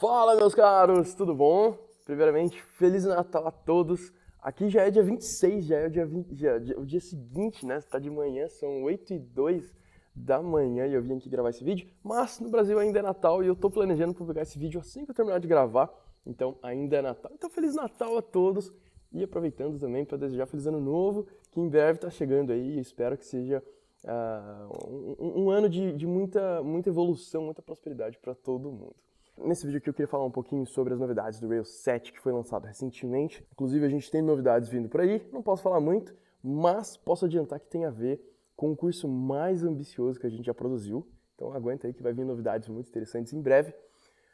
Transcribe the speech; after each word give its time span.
Fala, 0.00 0.34
meus 0.34 0.54
caros, 0.54 1.12
tudo 1.12 1.34
bom? 1.34 1.76
Primeiramente, 2.06 2.58
Feliz 2.78 3.04
Natal 3.04 3.46
a 3.46 3.50
todos. 3.50 4.10
Aqui 4.40 4.70
já 4.70 4.80
é 4.86 4.90
dia 4.90 5.02
26, 5.02 5.66
já 5.66 5.76
é 5.76 5.88
o 5.88 5.90
dia, 5.90 6.06
20, 6.06 6.34
já, 6.36 6.56
o 6.78 6.86
dia 6.86 7.00
seguinte, 7.00 7.66
né? 7.66 7.76
Está 7.76 7.98
de 7.98 8.08
manhã, 8.08 8.48
são 8.48 8.82
8 8.84 9.12
e 9.12 9.18
2 9.18 9.76
da 10.14 10.40
manhã 10.40 10.86
e 10.86 10.94
eu 10.94 11.02
vim 11.02 11.18
aqui 11.18 11.28
gravar 11.28 11.50
esse 11.50 11.62
vídeo. 11.62 11.86
Mas 12.02 12.40
no 12.40 12.48
Brasil 12.48 12.78
ainda 12.78 13.00
é 13.00 13.02
Natal 13.02 13.44
e 13.44 13.46
eu 13.46 13.52
estou 13.52 13.70
planejando 13.70 14.14
publicar 14.14 14.40
esse 14.40 14.58
vídeo 14.58 14.80
assim 14.80 15.04
que 15.04 15.10
eu 15.10 15.14
terminar 15.14 15.38
de 15.38 15.46
gravar. 15.46 15.92
Então 16.24 16.56
ainda 16.62 16.96
é 16.96 17.02
Natal. 17.02 17.30
Então 17.34 17.50
Feliz 17.50 17.74
Natal 17.74 18.16
a 18.16 18.22
todos. 18.22 18.72
E 19.12 19.22
aproveitando 19.22 19.78
também 19.78 20.06
para 20.06 20.16
desejar 20.16 20.46
Feliz 20.46 20.66
Ano 20.66 20.80
Novo, 20.80 21.26
que 21.50 21.60
em 21.60 21.68
breve 21.68 21.98
está 21.98 22.08
chegando 22.08 22.52
aí. 22.52 22.80
Espero 22.80 23.18
que 23.18 23.26
seja 23.26 23.62
uh, 24.04 25.18
um, 25.20 25.42
um, 25.42 25.50
ano 25.50 25.68
de, 25.68 25.92
de 25.92 26.06
muita, 26.06 26.62
muita 26.62 26.88
evolução, 26.88 27.42
muita 27.42 27.60
prosperidade 27.60 28.18
para 28.18 28.34
todo 28.34 28.72
mundo. 28.72 28.96
Nesse 29.42 29.64
vídeo 29.64 29.78
aqui 29.78 29.88
eu 29.88 29.94
queria 29.94 30.06
falar 30.08 30.26
um 30.26 30.30
pouquinho 30.30 30.66
sobre 30.66 30.92
as 30.92 31.00
novidades 31.00 31.40
do 31.40 31.48
Rails 31.48 31.70
7 31.82 32.12
que 32.12 32.20
foi 32.20 32.30
lançado 32.30 32.66
recentemente. 32.66 33.42
Inclusive 33.52 33.86
a 33.86 33.88
gente 33.88 34.10
tem 34.10 34.20
novidades 34.20 34.68
vindo 34.68 34.88
por 34.88 35.00
aí, 35.00 35.26
não 35.32 35.42
posso 35.42 35.62
falar 35.62 35.80
muito, 35.80 36.14
mas 36.42 36.98
posso 36.98 37.24
adiantar 37.24 37.58
que 37.58 37.66
tem 37.66 37.86
a 37.86 37.90
ver 37.90 38.20
com 38.54 38.70
o 38.70 38.76
curso 38.76 39.08
mais 39.08 39.64
ambicioso 39.64 40.20
que 40.20 40.26
a 40.26 40.30
gente 40.30 40.44
já 40.44 40.52
produziu. 40.52 41.08
Então 41.34 41.52
aguenta 41.52 41.86
aí 41.86 41.94
que 41.94 42.02
vai 42.02 42.12
vir 42.12 42.24
novidades 42.24 42.68
muito 42.68 42.88
interessantes 42.88 43.32
em 43.32 43.40
breve. 43.40 43.74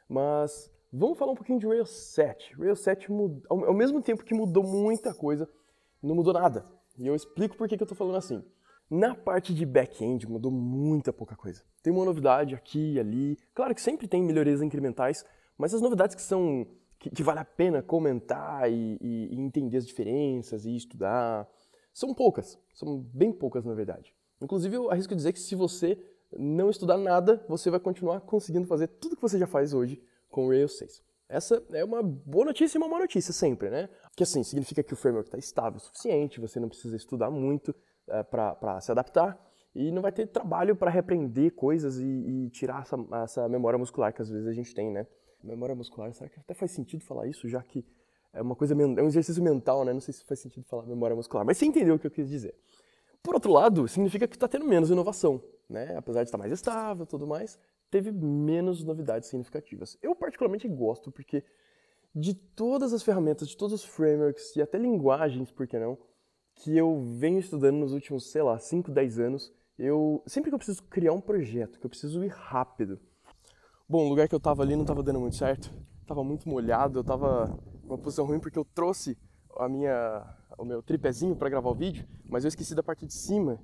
Mas 0.09 0.73
vamos 0.92 1.16
falar 1.16 1.32
um 1.32 1.37
pouquinho 1.37 1.60
de 1.60 1.66
Rails 1.66 1.91
7. 1.91 2.57
Rails 2.57 2.80
7 2.80 3.12
mudou, 3.12 3.43
ao 3.48 3.74
mesmo 3.74 4.02
tempo 4.02 4.24
que 4.24 4.34
mudou 4.34 4.65
muita 4.65 5.15
coisa, 5.15 5.48
não 6.02 6.16
mudou 6.16 6.32
nada. 6.32 6.65
E 6.98 7.07
eu 7.07 7.15
explico 7.15 7.57
por 7.57 7.68
que, 7.68 7.77
que 7.77 7.82
eu 7.82 7.87
estou 7.87 7.96
falando 7.96 8.16
assim. 8.16 8.45
Na 8.88 9.14
parte 9.14 9.52
de 9.52 9.66
back-end 9.66 10.28
mudou 10.28 10.50
muita 10.50 11.12
pouca 11.12 11.34
coisa. 11.34 11.62
Tem 11.82 11.92
uma 11.92 12.04
novidade 12.04 12.54
aqui 12.54 12.95
e 12.95 13.00
ali. 13.00 13.38
Claro 13.52 13.74
que 13.74 13.82
sempre 13.82 14.06
tem 14.06 14.22
melhorias 14.22 14.62
incrementais, 14.62 15.24
mas 15.59 15.74
as 15.74 15.80
novidades 15.80 16.14
que 16.14 16.22
são 16.22 16.66
que, 16.98 17.10
que 17.10 17.22
vale 17.22 17.40
a 17.40 17.45
pena 17.45 17.82
comentar 17.82 18.70
e, 18.70 18.96
e, 19.00 19.34
e, 19.34 19.40
entender 19.40 19.76
as 19.76 19.87
diferenças 19.87 20.65
e 20.65 20.74
estudar 20.74 21.48
são 21.93 22.15
poucas. 22.15 22.59
São 22.74 23.01
bem 23.12 23.32
poucas 23.32 23.65
na 23.65 23.74
verdade. 23.74 24.15
Inclusive 24.40 24.76
eu 24.76 24.90
arrisco 24.90 25.16
dizer 25.16 25.32
que 25.32 25.40
se 25.40 25.54
você 25.54 25.98
não 26.38 26.71
estudar 26.71 26.96
nada, 26.96 27.45
você 27.48 27.71
vai 27.71 27.80
continuar 27.80 28.21
conseguindo 28.21 28.66
fazer 28.66 28.87
tudo 28.87 29.16
que 29.16 29.23
você 29.23 29.38
já 29.38 29.46
faz 29.46 29.74
hoje 29.74 30.00
com 30.30 30.46
o 30.46 30.50
Rails 30.50 30.78
6. 30.78 31.02
Essa 31.28 31.62
é 31.73 31.84
uma 31.84 32.02
boa 32.02 32.45
notícia 32.45 32.78
e 32.78 32.80
uma 32.80 32.88
má 32.88 33.00
notícia 33.00 33.32
sempre, 33.32 33.68
né? 33.68 33.88
Que 34.16 34.23
assim, 34.23 34.45
significa 34.45 34.82
que 34.82 34.93
o 34.93 34.96
framework 34.96 35.28
está 35.28 35.38
estável 35.38 35.78
o 35.78 35.80
suficiente, 35.80 36.40
você 36.40 36.60
não 36.60 36.68
precisa 36.68 36.95
estudar 36.95 37.30
muito, 37.30 37.74
é, 38.09 38.23
para 38.23 38.80
se 38.80 38.90
adaptar 38.90 39.38
e 39.74 39.93
não 39.93 40.01
vai 40.01 40.10
ter 40.10 40.26
trabalho 40.26 40.74
para 40.74 40.90
repreender 40.90 41.52
coisas 41.52 41.99
e, 41.99 42.04
e 42.04 42.51
tirar 42.51 42.82
essa, 42.82 42.96
essa, 43.23 43.49
memória 43.49 43.79
muscular 43.79 44.12
que 44.12 44.23
às 44.23 44.30
vezes 44.30 44.46
a 44.46 44.52
gente 44.52 44.74
tem, 44.74 44.90
né? 44.90 45.07
Memória 45.45 45.74
muscular, 45.74 46.12
será 46.15 46.30
que 46.30 46.40
até 46.40 46.54
faz 46.54 46.71
sentido 46.71 47.04
falar 47.04 47.27
isso, 47.27 47.46
já 47.46 47.62
que 47.62 47.84
é 48.32 48.40
uma 48.40 48.57
coisa, 48.57 48.74
é 48.74 49.02
um 49.02 49.07
exercício 49.07 49.43
mental, 49.43 49.84
né? 49.84 49.93
Não 49.93 50.01
sei 50.01 50.15
se 50.15 50.24
faz 50.24 50.40
sentido 50.40 50.65
falar 50.65 50.84
memória 50.87 51.15
muscular, 51.15 51.45
mas 51.45 51.59
você 51.59 51.66
entendeu 51.66 51.95
o 51.95 51.99
que 51.99 52.07
eu 52.07 52.10
quis 52.10 52.29
dizer. 52.29 52.54
Por 53.23 53.34
outro 53.34 53.52
lado, 53.52 53.87
significa 53.87 54.27
que 54.27 54.37
está 54.37 54.49
tendo 54.49 54.65
menos 54.65 54.90
inovação, 54.90 55.43
né? 55.68 55.95
Apesar 55.96 56.23
de 56.23 56.29
estar 56.29 56.38
mais 56.38 56.52
estável 56.52 57.04
tudo 57.04 57.27
mais, 57.27 57.59
teve 57.90 58.10
menos 58.10 58.82
novidades 58.82 59.29
significativas. 59.29 59.99
Eu 60.02 60.15
particularmente 60.15 60.66
gosto 60.68 61.12
porque 61.12 61.45
de 62.15 62.34
todas 62.34 62.95
as 62.95 63.02
ferramentas, 63.02 63.46
de 63.46 63.57
todos 63.57 63.74
os 63.74 63.84
frameworks 63.84 64.56
e 64.56 64.62
até 64.62 64.78
linguagens, 64.78 65.50
por 65.50 65.66
que 65.66 65.78
não, 65.78 65.99
que 66.56 66.76
eu 66.76 67.00
venho 67.19 67.38
estudando 67.38 67.76
nos 67.76 67.93
últimos, 67.93 68.31
sei 68.31 68.43
lá, 68.43 68.59
5, 68.59 68.91
10 68.91 69.19
anos, 69.21 69.53
eu 69.78 70.22
sempre 70.26 70.50
que 70.50 70.54
eu 70.54 70.59
preciso 70.59 70.82
criar 70.84 71.12
um 71.12 71.21
projeto, 71.21 71.78
que 71.78 71.87
eu 71.87 71.91
preciso 71.91 72.25
ir 72.25 72.28
rápido. 72.28 72.99
Bom, 73.88 74.06
o 74.06 74.09
lugar 74.09 74.28
que 74.28 74.34
eu 74.34 74.41
tava 74.41 74.62
ali 74.62 74.75
não 74.75 74.84
tava 74.84 75.03
dando 75.03 75.21
muito 75.21 75.37
certo, 75.37 75.71
tava 76.06 76.25
muito 76.25 76.49
molhado, 76.49 76.99
eu 76.99 77.04
tava 77.04 77.56
numa 77.84 77.99
posição 77.99 78.27
ruim 78.27 78.41
porque 78.41 78.59
eu 78.59 78.65
trouxe 78.65 79.16
a 79.59 79.69
minha 79.69 80.37
o 80.59 80.65
meu 80.65 80.82
tripézinho 80.82 81.37
para 81.37 81.50
gravar 81.50 81.71
o 81.71 81.75
vídeo, 81.75 82.06
mas 82.25 82.44
eu 82.44 82.49
esqueci 82.49 82.75
da 82.75 82.82
parte 82.82 83.06
de 83.06 83.12
cima 83.12 83.61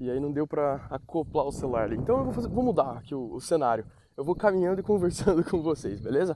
e 0.00 0.10
aí 0.10 0.18
não 0.18 0.32
deu 0.32 0.46
para 0.46 0.86
acoplar 0.90 1.46
o 1.46 1.52
celular 1.52 1.84
ali. 1.84 1.96
Então 1.96 2.18
eu 2.18 2.24
vou, 2.24 2.32
fazer, 2.32 2.48
vou 2.48 2.64
mudar 2.64 2.98
aqui 2.98 3.14
o, 3.14 3.34
o 3.34 3.40
cenário. 3.40 3.86
Eu 4.16 4.24
vou 4.24 4.34
caminhando 4.34 4.80
e 4.80 4.82
conversando 4.84 5.44
com 5.44 5.62
vocês, 5.62 6.00
beleza? 6.00 6.34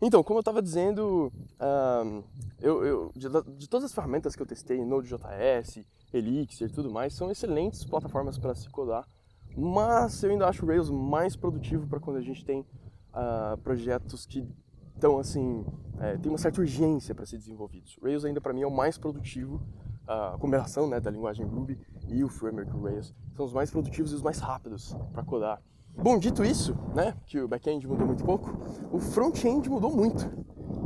Então, 0.00 0.22
como 0.22 0.38
eu 0.38 0.40
estava 0.40 0.60
dizendo, 0.60 1.32
um, 1.60 2.22
eu, 2.60 2.84
eu, 2.84 3.12
de, 3.16 3.28
de, 3.56 3.68
todas 3.68 3.86
as 3.86 3.94
ferramentas 3.94 4.36
que 4.36 4.42
eu 4.42 4.46
testei, 4.46 4.84
Node.js, 4.84 5.84
Elixir 6.12 6.68
e 6.68 6.72
tudo 6.72 6.90
mais, 6.90 7.14
são 7.14 7.30
excelentes 7.30 7.82
plataformas 7.84 8.38
para 8.38 8.54
se 8.54 8.68
codar, 8.68 9.08
mas 9.56 10.22
eu 10.22 10.30
ainda 10.30 10.46
acho 10.46 10.64
o 10.64 10.68
Rails 10.68 10.90
mais 10.90 11.34
produtivo 11.34 11.86
para 11.86 11.98
quando 11.98 12.18
a 12.18 12.22
gente 12.22 12.44
tem 12.44 12.60
uh, 12.60 13.56
projetos 13.62 14.26
que 14.26 14.46
estão 14.94 15.18
assim, 15.18 15.64
é, 15.98 16.16
tem 16.18 16.30
uma 16.30 16.38
certa 16.38 16.60
urgência 16.60 17.14
para 17.14 17.24
ser 17.24 17.38
desenvolvidos. 17.38 17.98
Rails 18.02 18.24
ainda 18.24 18.40
para 18.40 18.52
mim 18.52 18.62
é 18.62 18.66
o 18.66 18.70
mais 18.70 18.98
produtivo, 18.98 19.62
a 20.06 20.36
combinação 20.38 20.88
né, 20.88 21.00
da 21.00 21.10
linguagem 21.10 21.44
Ruby 21.46 21.78
e 22.08 22.22
o 22.22 22.28
framework 22.28 22.70
Rails 22.80 23.14
são 23.34 23.44
os 23.44 23.52
mais 23.52 23.70
produtivos 23.70 24.12
e 24.12 24.14
os 24.14 24.22
mais 24.22 24.38
rápidos 24.38 24.94
para 25.12 25.22
codar. 25.24 25.60
Bom, 25.96 26.18
dito 26.18 26.44
isso, 26.44 26.74
né, 26.94 27.16
que 27.26 27.40
o 27.40 27.48
back-end 27.48 27.86
mudou 27.86 28.06
muito 28.06 28.24
pouco, 28.24 28.50
o 28.92 29.00
front-end 29.00 29.68
mudou 29.68 29.90
muito. 29.90 30.24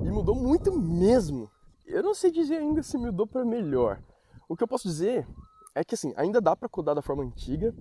E 0.05 0.11
mudou 0.11 0.35
muito 0.35 0.73
mesmo. 0.73 1.51
Eu 1.85 2.03
não 2.03 2.15
sei 2.15 2.31
dizer 2.31 2.57
ainda 2.57 2.83
se 2.83 2.97
mudou 2.97 3.27
para 3.27 3.45
melhor. 3.45 4.01
O 4.49 4.57
que 4.57 4.63
eu 4.63 4.69
posso 4.69 4.87
dizer 4.89 5.27
é 5.75 5.85
que 5.85 5.95
assim, 5.95 6.13
ainda 6.17 6.41
dá 6.41 6.55
para 6.55 6.69
codar 6.69 6.95
da 6.95 7.03
forma 7.03 7.23
antiga, 7.23 7.75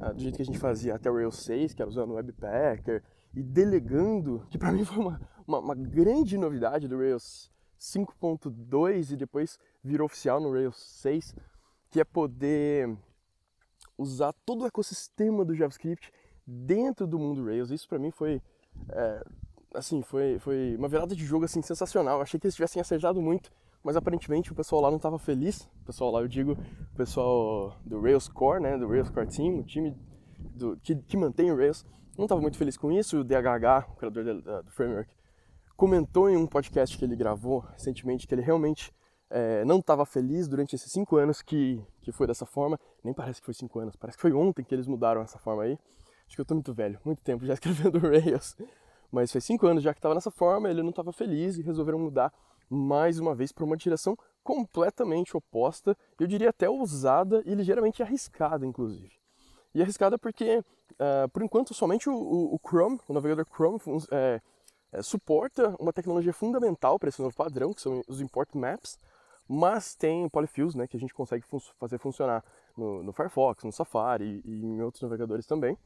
ah, 0.00 0.12
do 0.12 0.20
jeito 0.20 0.36
que 0.36 0.42
a 0.42 0.44
gente 0.44 0.58
fazia 0.58 0.94
até 0.94 1.10
o 1.10 1.14
Rails 1.14 1.36
6, 1.36 1.74
que 1.74 1.82
era 1.82 1.88
usando 1.90 2.12
o 2.12 2.14
Webpacker 2.14 3.02
e 3.34 3.42
delegando, 3.42 4.46
que 4.48 4.56
para 4.56 4.70
mim 4.72 4.84
foi 4.84 4.98
uma, 4.98 5.20
uma, 5.46 5.58
uma, 5.58 5.74
grande 5.74 6.38
novidade 6.38 6.88
do 6.88 6.96
Rails 6.96 7.50
5.2 7.78 9.12
e 9.12 9.16
depois 9.16 9.58
virou 9.82 10.06
oficial 10.06 10.40
no 10.40 10.52
Rails 10.52 10.76
6, 10.76 11.34
que 11.90 12.00
é 12.00 12.04
poder 12.04 12.96
usar 13.98 14.32
todo 14.44 14.62
o 14.62 14.66
ecossistema 14.66 15.44
do 15.44 15.54
JavaScript 15.54 16.12
dentro 16.46 17.06
do 17.06 17.18
mundo 17.18 17.44
Rails. 17.44 17.70
Isso 17.70 17.88
para 17.88 17.98
mim 17.98 18.10
foi 18.10 18.42
é, 18.90 19.24
assim, 19.74 20.02
foi, 20.02 20.38
foi 20.38 20.76
uma 20.76 20.88
virada 20.88 21.14
de 21.14 21.24
jogo 21.24 21.44
assim 21.44 21.62
sensacional. 21.62 22.18
Eu 22.18 22.22
achei 22.22 22.38
que 22.38 22.46
eles 22.46 22.54
tivessem 22.54 22.80
acertado 22.80 23.20
muito, 23.20 23.50
mas 23.82 23.96
aparentemente 23.96 24.52
o 24.52 24.54
pessoal 24.54 24.82
lá 24.82 24.90
não 24.90 24.96
estava 24.96 25.18
feliz. 25.18 25.68
O 25.82 25.86
pessoal 25.86 26.10
lá, 26.10 26.20
eu 26.20 26.28
digo, 26.28 26.52
o 26.52 26.96
pessoal 26.96 27.76
do 27.84 28.00
Rails 28.00 28.28
Core, 28.28 28.62
né, 28.62 28.78
do 28.78 28.88
Rails 28.88 29.10
Core 29.10 29.26
Team, 29.26 29.58
o 29.58 29.64
time 29.64 29.96
do, 30.38 30.76
que, 30.78 30.96
que 30.96 31.16
mantém 31.16 31.50
o 31.50 31.56
Rails, 31.56 31.84
não 32.16 32.24
estava 32.24 32.40
muito 32.40 32.58
feliz 32.58 32.76
com 32.76 32.92
isso. 32.92 33.20
O 33.20 33.24
DHH, 33.24 33.90
o 33.90 33.96
criador 33.96 34.24
do, 34.24 34.62
do 34.62 34.70
framework, 34.70 35.10
comentou 35.76 36.28
em 36.28 36.36
um 36.36 36.46
podcast 36.46 36.96
que 36.96 37.04
ele 37.04 37.16
gravou 37.16 37.60
recentemente 37.60 38.26
que 38.26 38.34
ele 38.34 38.42
realmente 38.42 38.92
é, 39.30 39.64
não 39.64 39.78
estava 39.78 40.04
feliz 40.04 40.46
durante 40.46 40.76
esses 40.76 40.92
cinco 40.92 41.16
anos 41.16 41.40
que, 41.40 41.82
que 42.02 42.12
foi 42.12 42.26
dessa 42.26 42.44
forma. 42.44 42.78
Nem 43.02 43.14
parece 43.14 43.40
que 43.40 43.46
foi 43.46 43.54
cinco 43.54 43.80
anos, 43.80 43.96
parece 43.96 44.16
que 44.16 44.22
foi 44.22 44.32
ontem 44.32 44.62
que 44.62 44.74
eles 44.74 44.86
mudaram 44.86 45.22
essa 45.22 45.38
forma 45.38 45.62
aí. 45.62 45.78
Acho 46.26 46.36
que 46.36 46.40
eu 46.40 46.46
tô 46.46 46.54
muito 46.54 46.72
velho, 46.72 46.98
muito 47.04 47.22
tempo 47.22 47.44
já 47.44 47.54
escrevendo 47.54 47.98
Rails. 47.98 48.56
Mas 49.10 49.30
faz 49.30 49.44
cinco 49.44 49.66
anos 49.66 49.82
já 49.82 49.92
que 49.92 49.98
estava 49.98 50.14
nessa 50.14 50.30
forma, 50.30 50.70
ele 50.70 50.82
não 50.82 50.90
estava 50.90 51.12
feliz 51.12 51.58
e 51.58 51.62
resolveram 51.62 51.98
mudar 51.98 52.32
mais 52.68 53.18
uma 53.18 53.34
vez 53.34 53.52
para 53.52 53.64
uma 53.64 53.76
direção 53.76 54.16
completamente 54.42 55.36
oposta, 55.36 55.96
eu 56.18 56.26
diria 56.26 56.50
até 56.50 56.68
ousada 56.68 57.42
e 57.44 57.54
ligeiramente 57.54 58.02
arriscada, 58.02 58.66
inclusive. 58.66 59.12
E 59.74 59.82
arriscada 59.82 60.18
porque, 60.18 60.58
uh, 60.92 61.28
por 61.32 61.42
enquanto, 61.42 61.74
somente 61.74 62.08
o, 62.08 62.14
o, 62.14 62.54
o, 62.54 62.60
Chrome, 62.66 62.98
o 63.08 63.12
navegador 63.12 63.46
Chrome, 63.46 63.78
é, 64.10 64.40
é, 64.92 65.02
suporta 65.02 65.74
uma 65.78 65.92
tecnologia 65.92 66.32
fundamental 66.32 66.98
para 66.98 67.08
esse 67.08 67.22
novo 67.22 67.34
padrão, 67.34 67.72
que 67.72 67.80
são 67.80 68.02
os 68.08 68.20
import 68.20 68.48
maps, 68.54 68.98
mas 69.48 69.94
tem 69.94 70.28
polyfills, 70.28 70.74
né, 70.74 70.86
que 70.86 70.96
a 70.96 71.00
gente 71.00 71.14
consegue 71.14 71.44
fun 71.46 71.58
fazer 71.78 71.98
funcionar 71.98 72.44
no, 72.76 73.02
no, 73.02 73.12
Firefox, 73.12 73.64
no 73.64 73.72
Safari 73.72 74.42
e, 74.44 74.50
e 74.50 74.64
em 74.64 74.82
outros 74.82 75.02
navegadores 75.02 75.46
também. 75.46 75.76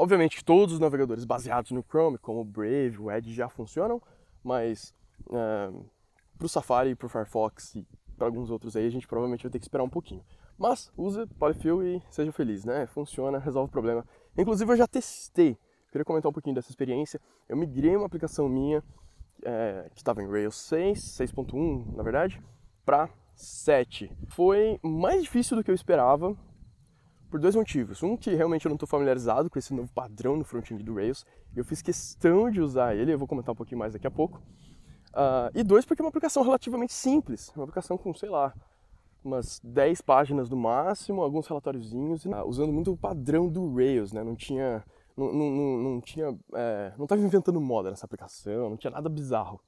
Obviamente 0.00 0.42
todos 0.42 0.72
os 0.72 0.80
navegadores 0.80 1.26
baseados 1.26 1.72
no 1.72 1.82
Chrome, 1.82 2.16
como 2.16 2.40
o 2.40 2.44
Brave, 2.44 2.96
o 2.98 3.10
Edge, 3.10 3.34
já 3.34 3.50
funcionam, 3.50 4.00
mas 4.42 4.94
uh, 5.26 5.84
para 6.38 6.46
o 6.46 6.48
Safari, 6.48 6.94
para 6.94 7.04
o 7.04 7.08
Firefox 7.10 7.74
e 7.74 7.86
para 8.16 8.26
alguns 8.26 8.50
outros 8.50 8.74
aí 8.76 8.86
a 8.86 8.90
gente 8.90 9.06
provavelmente 9.06 9.42
vai 9.42 9.50
ter 9.50 9.58
que 9.58 9.64
esperar 9.66 9.84
um 9.84 9.90
pouquinho. 9.90 10.24
Mas 10.56 10.90
use 10.96 11.26
Polyfill 11.38 11.82
e 11.82 12.02
seja 12.08 12.32
feliz, 12.32 12.64
né? 12.64 12.86
Funciona, 12.86 13.36
resolve 13.44 13.68
o 13.68 13.70
problema. 13.70 14.02
Inclusive 14.38 14.72
eu 14.72 14.76
já 14.78 14.86
testei, 14.86 15.58
queria 15.92 16.02
comentar 16.02 16.30
um 16.30 16.32
pouquinho 16.32 16.54
dessa 16.54 16.70
experiência. 16.70 17.20
Eu 17.46 17.58
migrei 17.58 17.94
uma 17.94 18.06
aplicação 18.06 18.48
minha 18.48 18.82
é, 19.44 19.90
que 19.92 19.98
estava 19.98 20.22
em 20.22 20.26
Rails 20.26 20.56
6, 20.56 20.98
6.1 20.98 21.94
na 21.94 22.02
verdade, 22.02 22.42
para 22.86 23.10
7. 23.36 24.10
Foi 24.28 24.80
mais 24.82 25.24
difícil 25.24 25.58
do 25.58 25.62
que 25.62 25.70
eu 25.70 25.74
esperava, 25.74 26.34
por 27.30 27.40
dois 27.40 27.54
motivos. 27.54 28.02
Um, 28.02 28.16
que 28.16 28.34
realmente 28.34 28.66
eu 28.66 28.68
não 28.68 28.76
estou 28.76 28.88
familiarizado 28.88 29.48
com 29.48 29.58
esse 29.58 29.72
novo 29.72 29.90
padrão 29.92 30.36
no 30.36 30.44
front-end 30.44 30.82
do 30.82 30.94
Rails, 30.94 31.24
eu 31.54 31.64
fiz 31.64 31.80
questão 31.80 32.50
de 32.50 32.60
usar 32.60 32.94
ele, 32.94 33.12
eu 33.12 33.18
vou 33.18 33.28
comentar 33.28 33.52
um 33.52 33.56
pouquinho 33.56 33.78
mais 33.78 33.92
daqui 33.92 34.06
a 34.06 34.10
pouco. 34.10 34.42
Uh, 35.10 35.50
e 35.54 35.62
dois, 35.62 35.84
porque 35.84 36.02
é 36.02 36.04
uma 36.04 36.10
aplicação 36.10 36.42
relativamente 36.42 36.92
simples, 36.92 37.52
uma 37.54 37.64
aplicação 37.64 37.96
com, 37.96 38.12
sei 38.14 38.28
lá, 38.28 38.54
umas 39.24 39.60
10 39.62 40.00
páginas 40.02 40.48
no 40.48 40.56
máximo, 40.56 41.22
alguns 41.22 41.46
relatóriozinhos, 41.46 42.24
uh, 42.24 42.44
usando 42.46 42.72
muito 42.72 42.92
o 42.92 42.96
padrão 42.96 43.48
do 43.48 43.74
Rails, 43.74 44.12
né? 44.12 44.22
não 44.22 44.36
tinha 44.36 44.84
não, 45.16 45.32
não, 45.32 45.78
não, 45.78 46.00
tinha, 46.00 46.38
é, 46.54 46.92
não 46.96 47.04
estava 47.04 47.20
inventando 47.20 47.60
moda 47.60 47.90
nessa 47.90 48.06
aplicação, 48.06 48.70
não 48.70 48.76
tinha 48.76 48.90
nada 48.90 49.08
bizarro. 49.08 49.60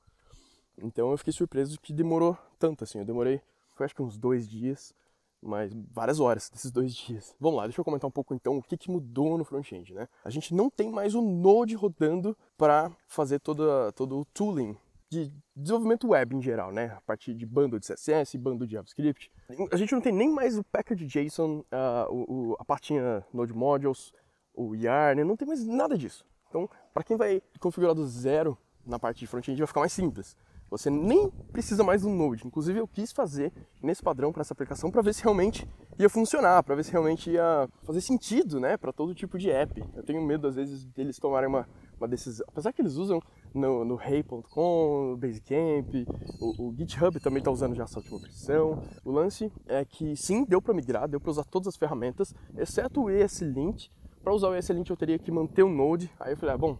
Então 0.78 1.10
eu 1.10 1.18
fiquei 1.18 1.32
surpreso 1.32 1.78
que 1.80 1.92
demorou 1.92 2.36
tanto 2.58 2.84
assim. 2.84 2.98
Eu 2.98 3.04
demorei, 3.04 3.40
foi 3.74 3.84
acho 3.84 3.94
que 3.94 4.02
uns 4.02 4.16
dois 4.16 4.48
dias, 4.48 4.94
mas 5.42 5.72
várias 5.92 6.20
horas 6.20 6.48
desses 6.52 6.70
dois 6.70 6.94
dias. 6.94 7.34
Vamos 7.40 7.58
lá, 7.58 7.64
deixa 7.64 7.80
eu 7.80 7.84
comentar 7.84 8.08
um 8.08 8.12
pouco 8.12 8.34
então 8.34 8.58
o 8.58 8.62
que, 8.62 8.76
que 8.76 8.90
mudou 8.90 9.36
no 9.36 9.44
front-end, 9.44 9.92
né? 9.92 10.08
A 10.24 10.30
gente 10.30 10.54
não 10.54 10.70
tem 10.70 10.90
mais 10.90 11.14
o 11.14 11.20
Node 11.22 11.74
rodando 11.74 12.36
para 12.56 12.90
fazer 13.08 13.40
toda, 13.40 13.92
todo 13.92 14.20
o 14.20 14.24
tooling 14.24 14.76
de 15.10 15.30
desenvolvimento 15.54 16.08
web 16.08 16.36
em 16.36 16.40
geral, 16.40 16.72
né? 16.72 16.94
A 16.96 17.00
partir 17.02 17.34
de 17.34 17.44
bando 17.44 17.78
de 17.78 17.86
CSS, 17.86 18.38
bando 18.38 18.66
de 18.66 18.72
JavaScript. 18.72 19.30
A 19.70 19.76
gente 19.76 19.92
não 19.92 20.00
tem 20.00 20.12
nem 20.12 20.30
mais 20.30 20.56
o 20.56 20.64
package 20.64 21.06
JSON, 21.06 21.58
uh, 21.58 21.64
o, 22.10 22.52
o, 22.52 22.56
a 22.58 22.64
partinha 22.64 23.22
Node 23.30 23.52
Modules, 23.52 24.10
o 24.54 24.74
Yarn, 24.74 25.22
não 25.24 25.36
tem 25.36 25.46
mais 25.46 25.66
nada 25.66 25.98
disso. 25.98 26.24
Então, 26.48 26.68
para 26.94 27.02
quem 27.02 27.16
vai 27.16 27.42
configurar 27.60 27.94
do 27.94 28.06
zero 28.06 28.56
na 28.86 28.98
parte 28.98 29.20
de 29.20 29.26
front-end, 29.26 29.58
vai 29.58 29.66
ficar 29.66 29.80
mais 29.80 29.92
simples. 29.92 30.34
Você 30.72 30.88
nem 30.88 31.28
precisa 31.52 31.84
mais 31.84 32.00
do 32.00 32.08
Node. 32.08 32.46
Inclusive, 32.46 32.80
eu 32.80 32.88
quis 32.88 33.12
fazer 33.12 33.52
nesse 33.82 34.02
padrão 34.02 34.32
para 34.32 34.40
essa 34.40 34.54
aplicação 34.54 34.90
para 34.90 35.02
ver 35.02 35.12
se 35.12 35.22
realmente 35.22 35.68
ia 35.98 36.08
funcionar, 36.08 36.62
para 36.62 36.74
ver 36.74 36.82
se 36.82 36.90
realmente 36.90 37.30
ia 37.30 37.68
fazer 37.82 38.00
sentido, 38.00 38.58
né, 38.58 38.78
para 38.78 38.90
todo 38.90 39.14
tipo 39.14 39.38
de 39.38 39.50
app. 39.50 39.84
Eu 39.94 40.02
tenho 40.02 40.22
medo 40.22 40.48
às 40.48 40.54
vezes 40.54 40.86
deles 40.86 41.18
tomarem 41.18 41.46
uma, 41.46 41.68
uma 41.98 42.08
decisão, 42.08 42.46
apesar 42.48 42.72
que 42.72 42.80
eles 42.80 42.94
usam 42.94 43.20
no, 43.52 44.00
Hey.com, 44.00 45.10
no 45.10 45.16
Basecamp, 45.18 46.06
o, 46.40 46.68
o 46.68 46.74
GitHub 46.74 47.20
também 47.20 47.40
está 47.40 47.50
usando 47.50 47.74
já 47.74 47.84
essa 47.84 47.98
última 47.98 48.20
versão. 48.20 48.82
O 49.04 49.10
lance 49.12 49.52
é 49.66 49.84
que 49.84 50.16
sim, 50.16 50.42
deu 50.46 50.62
para 50.62 50.72
migrar, 50.72 51.06
deu 51.06 51.20
para 51.20 51.32
usar 51.32 51.44
todas 51.44 51.68
as 51.68 51.76
ferramentas, 51.76 52.34
exceto 52.56 53.02
o 53.02 53.10
ESLint. 53.10 53.90
Para 54.24 54.32
usar 54.32 54.48
o 54.48 54.56
ESLint 54.56 54.88
eu 54.88 54.96
teria 54.96 55.18
que 55.18 55.30
manter 55.30 55.64
o 55.64 55.68
Node. 55.68 56.10
Aí 56.18 56.32
eu 56.32 56.36
falei, 56.38 56.54
ah, 56.54 56.58
bom, 56.58 56.78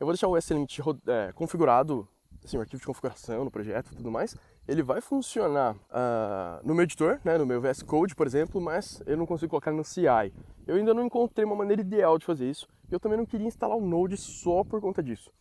eu 0.00 0.06
vou 0.06 0.12
deixar 0.12 0.26
o 0.26 0.36
ESLint 0.36 0.80
é, 1.06 1.30
configurado 1.34 2.08
assim, 2.44 2.56
o 2.56 2.60
arquivo 2.60 2.80
de 2.80 2.86
configuração 2.86 3.44
no 3.44 3.50
projeto 3.50 3.92
e 3.92 3.96
tudo 3.96 4.10
mais, 4.10 4.36
ele 4.66 4.82
vai 4.82 5.00
funcionar 5.00 5.74
uh, 5.74 6.66
no 6.66 6.74
meu 6.74 6.84
editor, 6.84 7.20
né, 7.24 7.38
no 7.38 7.46
meu 7.46 7.60
VS 7.60 7.82
Code, 7.82 8.14
por 8.14 8.26
exemplo, 8.26 8.60
mas 8.60 9.02
eu 9.06 9.16
não 9.16 9.26
consigo 9.26 9.50
colocar 9.50 9.72
no 9.72 9.84
CI. 9.84 10.32
Eu 10.66 10.76
ainda 10.76 10.94
não 10.94 11.04
encontrei 11.04 11.44
uma 11.44 11.56
maneira 11.56 11.80
ideal 11.82 12.18
de 12.18 12.24
fazer 12.24 12.48
isso. 12.48 12.68
Eu 12.90 13.00
também 13.00 13.18
não 13.18 13.26
queria 13.26 13.46
instalar 13.46 13.76
o 13.76 13.80
Node 13.80 14.16
só 14.16 14.62
por 14.64 14.80
conta 14.80 15.02
disso. 15.02 15.32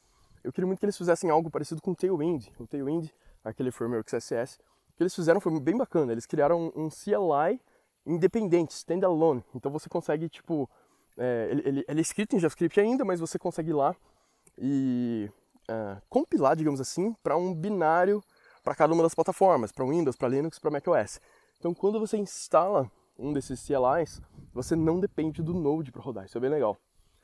Eu 0.44 0.52
queria 0.52 0.66
muito 0.66 0.80
que 0.80 0.86
eles 0.86 0.98
fizessem 0.98 1.30
algo 1.30 1.50
parecido 1.50 1.82
com 1.82 1.92
o 1.92 1.96
Tailwind. 1.96 2.48
O 2.58 2.66
Tailwind, 2.66 3.10
aquele 3.44 3.72
framework 3.72 4.10
CSS, 4.10 4.58
que 4.96 5.04
eles 5.04 5.14
fizeram 5.14 5.40
foi 5.40 5.60
bem 5.60 5.78
bacana. 5.78 6.12
Eles 6.12 6.26
criaram 6.26 6.72
um 6.76 6.90
CLI 6.90 7.60
independente, 8.06 8.72
standalone. 8.72 9.44
Então 9.54 9.72
você 9.72 9.88
consegue, 9.88 10.28
tipo, 10.30 10.68
é, 11.18 11.48
ele, 11.52 11.62
ele, 11.66 11.86
ele 11.88 12.00
é 12.00 12.02
escrito 12.02 12.36
em 12.36 12.40
JavaScript 12.40 12.80
ainda, 12.80 13.06
mas 13.06 13.20
você 13.20 13.38
consegue 13.38 13.70
ir 13.70 13.74
lá 13.74 13.96
e 14.58 15.30
uh, 15.70 16.02
compilar, 16.10 16.56
digamos 16.56 16.80
assim, 16.80 17.14
para 17.24 17.38
um 17.38 17.54
binário 17.54 18.24
para 18.64 18.76
cada 18.76 18.94
uma 18.94 19.04
das 19.04 19.16
plataformas, 19.16 19.72
para 19.72 19.86
Windows, 19.86 20.16
para 20.16 20.28
Linux, 20.28 20.60
para 20.60 20.72
macOS. 20.72 21.20
Então, 21.58 21.74
quando 21.74 22.00
você 22.00 22.18
instala 22.18 22.90
um 23.18 23.34
desses 23.34 23.66
CLIs, 23.66 24.22
você 24.54 24.76
não 24.76 25.00
depende 25.00 25.42
do 25.42 25.54
Node 25.54 25.92
para 25.92 26.02
rodar. 26.02 26.26
Isso 26.26 26.38
é 26.38 26.42
bem 26.42 26.50
legal. 26.50 26.78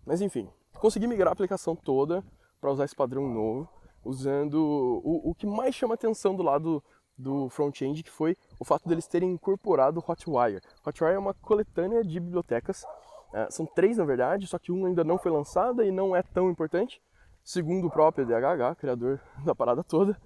Mas 0.05 0.21
enfim, 0.21 0.49
consegui 0.79 1.07
migrar 1.07 1.29
a 1.29 1.33
aplicação 1.33 1.75
toda 1.75 2.23
para 2.59 2.71
usar 2.71 2.85
esse 2.85 2.95
padrão 2.95 3.27
novo, 3.27 3.69
usando 4.03 4.55
o, 5.03 5.31
o 5.31 5.35
que 5.35 5.45
mais 5.45 5.75
chama 5.75 5.95
atenção 5.95 6.35
do 6.35 6.43
lado 6.43 6.83
do 7.17 7.49
front-end, 7.49 8.03
que 8.03 8.11
foi 8.11 8.37
o 8.59 8.65
fato 8.65 8.87
deles 8.87 9.07
terem 9.07 9.31
incorporado 9.31 9.99
o 9.99 10.11
Hotwire. 10.11 10.61
Hotwire 10.85 11.15
é 11.15 11.19
uma 11.19 11.33
coletânea 11.33 12.03
de 12.03 12.19
bibliotecas, 12.19 12.83
uh, 12.83 13.51
são 13.51 13.65
três 13.65 13.97
na 13.97 14.05
verdade, 14.05 14.47
só 14.47 14.59
que 14.59 14.71
uma 14.71 14.87
ainda 14.87 15.03
não 15.03 15.17
foi 15.17 15.31
lançada 15.31 15.83
e 15.83 15.91
não 15.91 16.15
é 16.15 16.21
tão 16.21 16.49
importante, 16.49 17.01
segundo 17.47 17.87
o 17.87 17.89
próprio 17.89 18.25
DHH, 18.25 18.75
criador 18.77 19.21
da 19.45 19.55
parada 19.55 19.81
toda, 19.81 20.19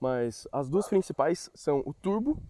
mas 0.00 0.48
as 0.50 0.68
duas 0.68 0.88
principais 0.88 1.48
são 1.54 1.84
o 1.86 1.94
Turbo 1.94 2.42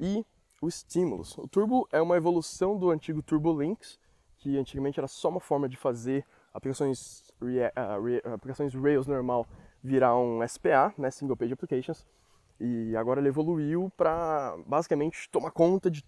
e 0.00 0.26
o 0.60 0.68
Stimulus. 0.68 1.38
O 1.38 1.46
Turbo 1.46 1.88
é 1.92 2.02
uma 2.02 2.16
evolução 2.16 2.76
do 2.76 2.90
antigo 2.90 3.22
Turbo 3.22 3.56
Links, 3.56 3.96
que 4.38 4.58
antigamente 4.58 4.98
era 4.98 5.06
só 5.06 5.28
uma 5.28 5.38
forma 5.38 5.68
de 5.68 5.76
fazer 5.76 6.26
aplicações, 6.52 7.22
uh, 7.40 8.34
aplicações 8.34 8.74
Rails 8.74 9.06
normal 9.06 9.46
virar 9.80 10.18
um 10.18 10.46
SPA, 10.48 10.92
né, 10.98 11.08
Single 11.12 11.36
Page 11.36 11.52
Applications, 11.52 12.04
e 12.58 12.96
agora 12.96 13.20
ele 13.20 13.28
evoluiu 13.28 13.90
para 13.96 14.56
basicamente 14.66 15.30
tomar 15.30 15.52
conta 15.52 15.88
de 15.88 16.04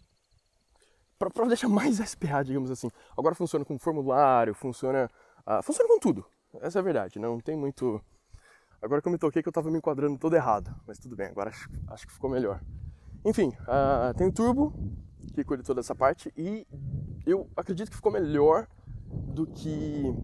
para 1.17 1.47
deixar 1.47 1.69
mais 1.71 1.99
SPA, 1.99 2.43
digamos 2.43 2.73
assim. 2.73 2.91
Agora 3.17 3.37
funciona 3.37 3.65
com 3.65 3.79
formulário, 3.79 4.53
funciona, 4.53 5.09
uh, 5.47 5.63
funciona 5.63 5.89
com 5.89 6.01
tudo. 6.01 6.27
Essa 6.61 6.79
é 6.79 6.81
a 6.81 6.83
verdade, 6.83 7.19
não 7.19 7.41
tem 7.41 7.57
muito. 7.57 8.01
Agora 8.81 9.01
que 9.01 9.09
eu 9.09 9.13
me 9.13 9.19
toquei 9.19 9.43
que 9.43 9.49
eu 9.49 9.53
tava 9.53 9.71
me 9.71 9.79
enquadrando 9.79 10.19
todo 10.19 10.35
errado, 10.35 10.75
mas 10.87 10.99
tudo 10.99 11.17
bem, 11.17 11.29
agora 11.29 11.51
acho, 11.51 11.69
acho 11.89 12.07
que 12.07 12.13
ficou 12.13 12.29
melhor. 12.29 12.61
Enfim, 13.25 13.49
uh, 13.63 14.13
tem 14.17 14.27
o 14.27 14.33
Turbo, 14.33 14.73
que 15.35 15.45
cuida 15.45 15.63
toda 15.63 15.81
essa 15.81 15.95
parte, 15.95 16.33
e 16.37 16.67
eu 17.25 17.49
acredito 17.57 17.91
que 17.91 17.97
ficou 17.97 18.13
melhor 18.13 18.67
do 19.07 19.47
que 19.47 20.15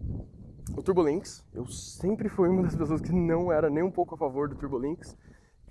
o 0.77 0.83
Turbolinks. 0.83 1.43
Eu 1.53 1.65
sempre 1.65 2.29
fui 2.29 2.47
uma 2.49 2.63
das 2.63 2.75
pessoas 2.75 3.01
que 3.01 3.11
não 3.11 3.51
era 3.51 3.69
nem 3.69 3.83
um 3.83 3.91
pouco 3.91 4.13
a 4.13 4.17
favor 4.17 4.47
do 4.49 4.55
Turbolinks. 4.55 5.17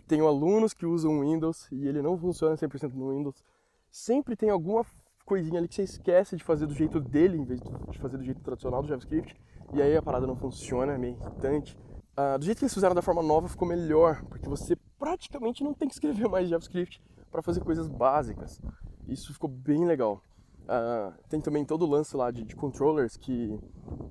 Tenho 0.06 0.26
alunos 0.26 0.72
que 0.72 0.86
usam 0.86 1.20
Windows 1.20 1.68
e 1.70 1.86
ele 1.86 2.02
não 2.02 2.18
funciona 2.18 2.56
100% 2.56 2.94
no 2.94 3.10
Windows. 3.10 3.44
Sempre 3.90 4.34
tem 4.34 4.50
alguma 4.50 4.84
coisinha 5.24 5.58
ali 5.58 5.68
que 5.68 5.74
você 5.74 5.82
esquece 5.82 6.36
de 6.36 6.42
fazer 6.42 6.66
do 6.66 6.74
jeito 6.74 6.98
dele 6.98 7.36
em 7.36 7.44
vez 7.44 7.60
de 7.60 7.98
fazer 7.98 8.16
do 8.16 8.24
jeito 8.24 8.40
tradicional 8.40 8.82
do 8.82 8.88
JavaScript 8.88 9.36
e 9.72 9.82
aí 9.82 9.96
a 9.96 10.02
parada 10.02 10.26
não 10.26 10.36
funciona, 10.36 10.94
é 10.94 10.98
meio 10.98 11.16
irritante. 11.16 11.78
Uh, 12.18 12.38
do 12.38 12.44
jeito 12.44 12.58
que 12.58 12.64
eles 12.64 12.74
fizeram 12.74 12.94
da 12.94 13.02
forma 13.02 13.22
nova 13.22 13.48
ficou 13.48 13.68
melhor, 13.68 14.24
porque 14.24 14.48
você 14.48 14.76
praticamente 14.98 15.62
não 15.62 15.72
tem 15.72 15.88
que 15.88 15.94
escrever 15.94 16.28
mais 16.28 16.48
JavaScript 16.48 17.02
para 17.30 17.42
fazer 17.42 17.60
coisas 17.60 17.88
básicas. 17.88 18.60
Isso 19.06 19.32
ficou 19.32 19.48
bem 19.48 19.84
legal. 19.84 20.22
Uh, 20.64 21.14
tem 21.28 21.40
também 21.40 21.64
todo 21.64 21.82
o 21.82 21.88
lance 21.88 22.16
lá 22.16 22.30
de, 22.30 22.44
de 22.44 22.56
controllers 22.56 23.16
que 23.16 23.58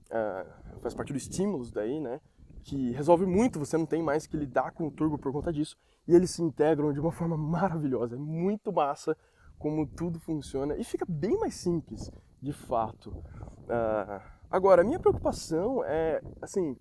uh, 0.09 0.79
faz 0.81 0.93
parte 0.93 1.11
do 1.11 1.17
estímulos 1.17 1.71
daí, 1.71 1.99
né? 1.99 2.21
Que 2.63 2.91
resolve 2.91 3.25
muito, 3.25 3.59
você 3.59 3.77
não 3.77 3.85
tem 3.85 4.01
mais 4.01 4.25
que 4.25 4.37
lidar 4.37 4.71
com 4.71 4.87
o 4.87 4.91
turbo 4.91 5.17
por 5.17 5.31
conta 5.31 5.51
disso. 5.51 5.75
E 6.07 6.15
eles 6.15 6.31
se 6.31 6.41
integram 6.41 6.93
de 6.93 6.99
uma 6.99 7.11
forma 7.11 7.35
maravilhosa, 7.37 8.15
é 8.15 8.19
muito 8.19 8.71
massa 8.71 9.17
como 9.59 9.85
tudo 9.87 10.19
funciona 10.19 10.75
e 10.77 10.83
fica 10.83 11.05
bem 11.07 11.37
mais 11.39 11.55
simples, 11.55 12.11
de 12.41 12.53
fato. 12.53 13.09
Uh, 13.09 14.36
Agora, 14.49 14.81
a 14.81 14.85
minha 14.85 14.99
preocupação 14.99 15.83
é, 15.83 16.21
assim, 16.41 16.75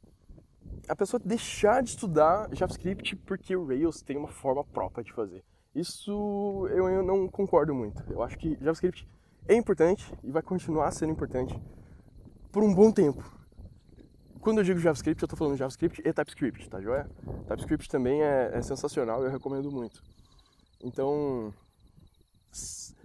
a 0.88 0.94
pessoa 0.94 1.20
deixar 1.24 1.82
de 1.82 1.90
estudar 1.90 2.48
JavaScript 2.52 3.16
porque 3.16 3.56
o 3.56 3.66
Rails 3.66 4.02
tem 4.02 4.16
uma 4.16 4.28
forma 4.28 4.64
própria 4.64 5.02
de 5.02 5.12
fazer. 5.12 5.44
Isso 5.74 6.66
eu, 6.70 7.02
não 7.02 7.28
concordo 7.28 7.74
muito. 7.74 8.02
Eu 8.10 8.22
acho 8.22 8.38
que 8.38 8.56
JavaScript 8.60 9.08
é 9.48 9.54
importante 9.54 10.12
e 10.22 10.30
vai 10.30 10.42
continuar 10.42 10.90
sendo 10.92 11.12
importante 11.12 11.60
por 12.52 12.62
um 12.62 12.72
bom 12.72 12.90
tempo. 12.90 13.22
Quando 14.40 14.58
eu 14.58 14.64
digo 14.64 14.78
JavaScript, 14.78 15.20
eu 15.22 15.26
estou 15.26 15.36
falando 15.36 15.56
JavaScript 15.56 16.00
e 16.00 16.12
TypeScript, 16.12 16.70
tá 16.70 16.80
joia? 16.80 17.10
TypeScript 17.48 17.88
também 17.88 18.22
é, 18.22 18.52
é 18.54 18.62
sensacional 18.62 19.22
e 19.22 19.26
eu 19.26 19.30
recomendo 19.30 19.72
muito. 19.72 20.02
Então, 20.82 21.52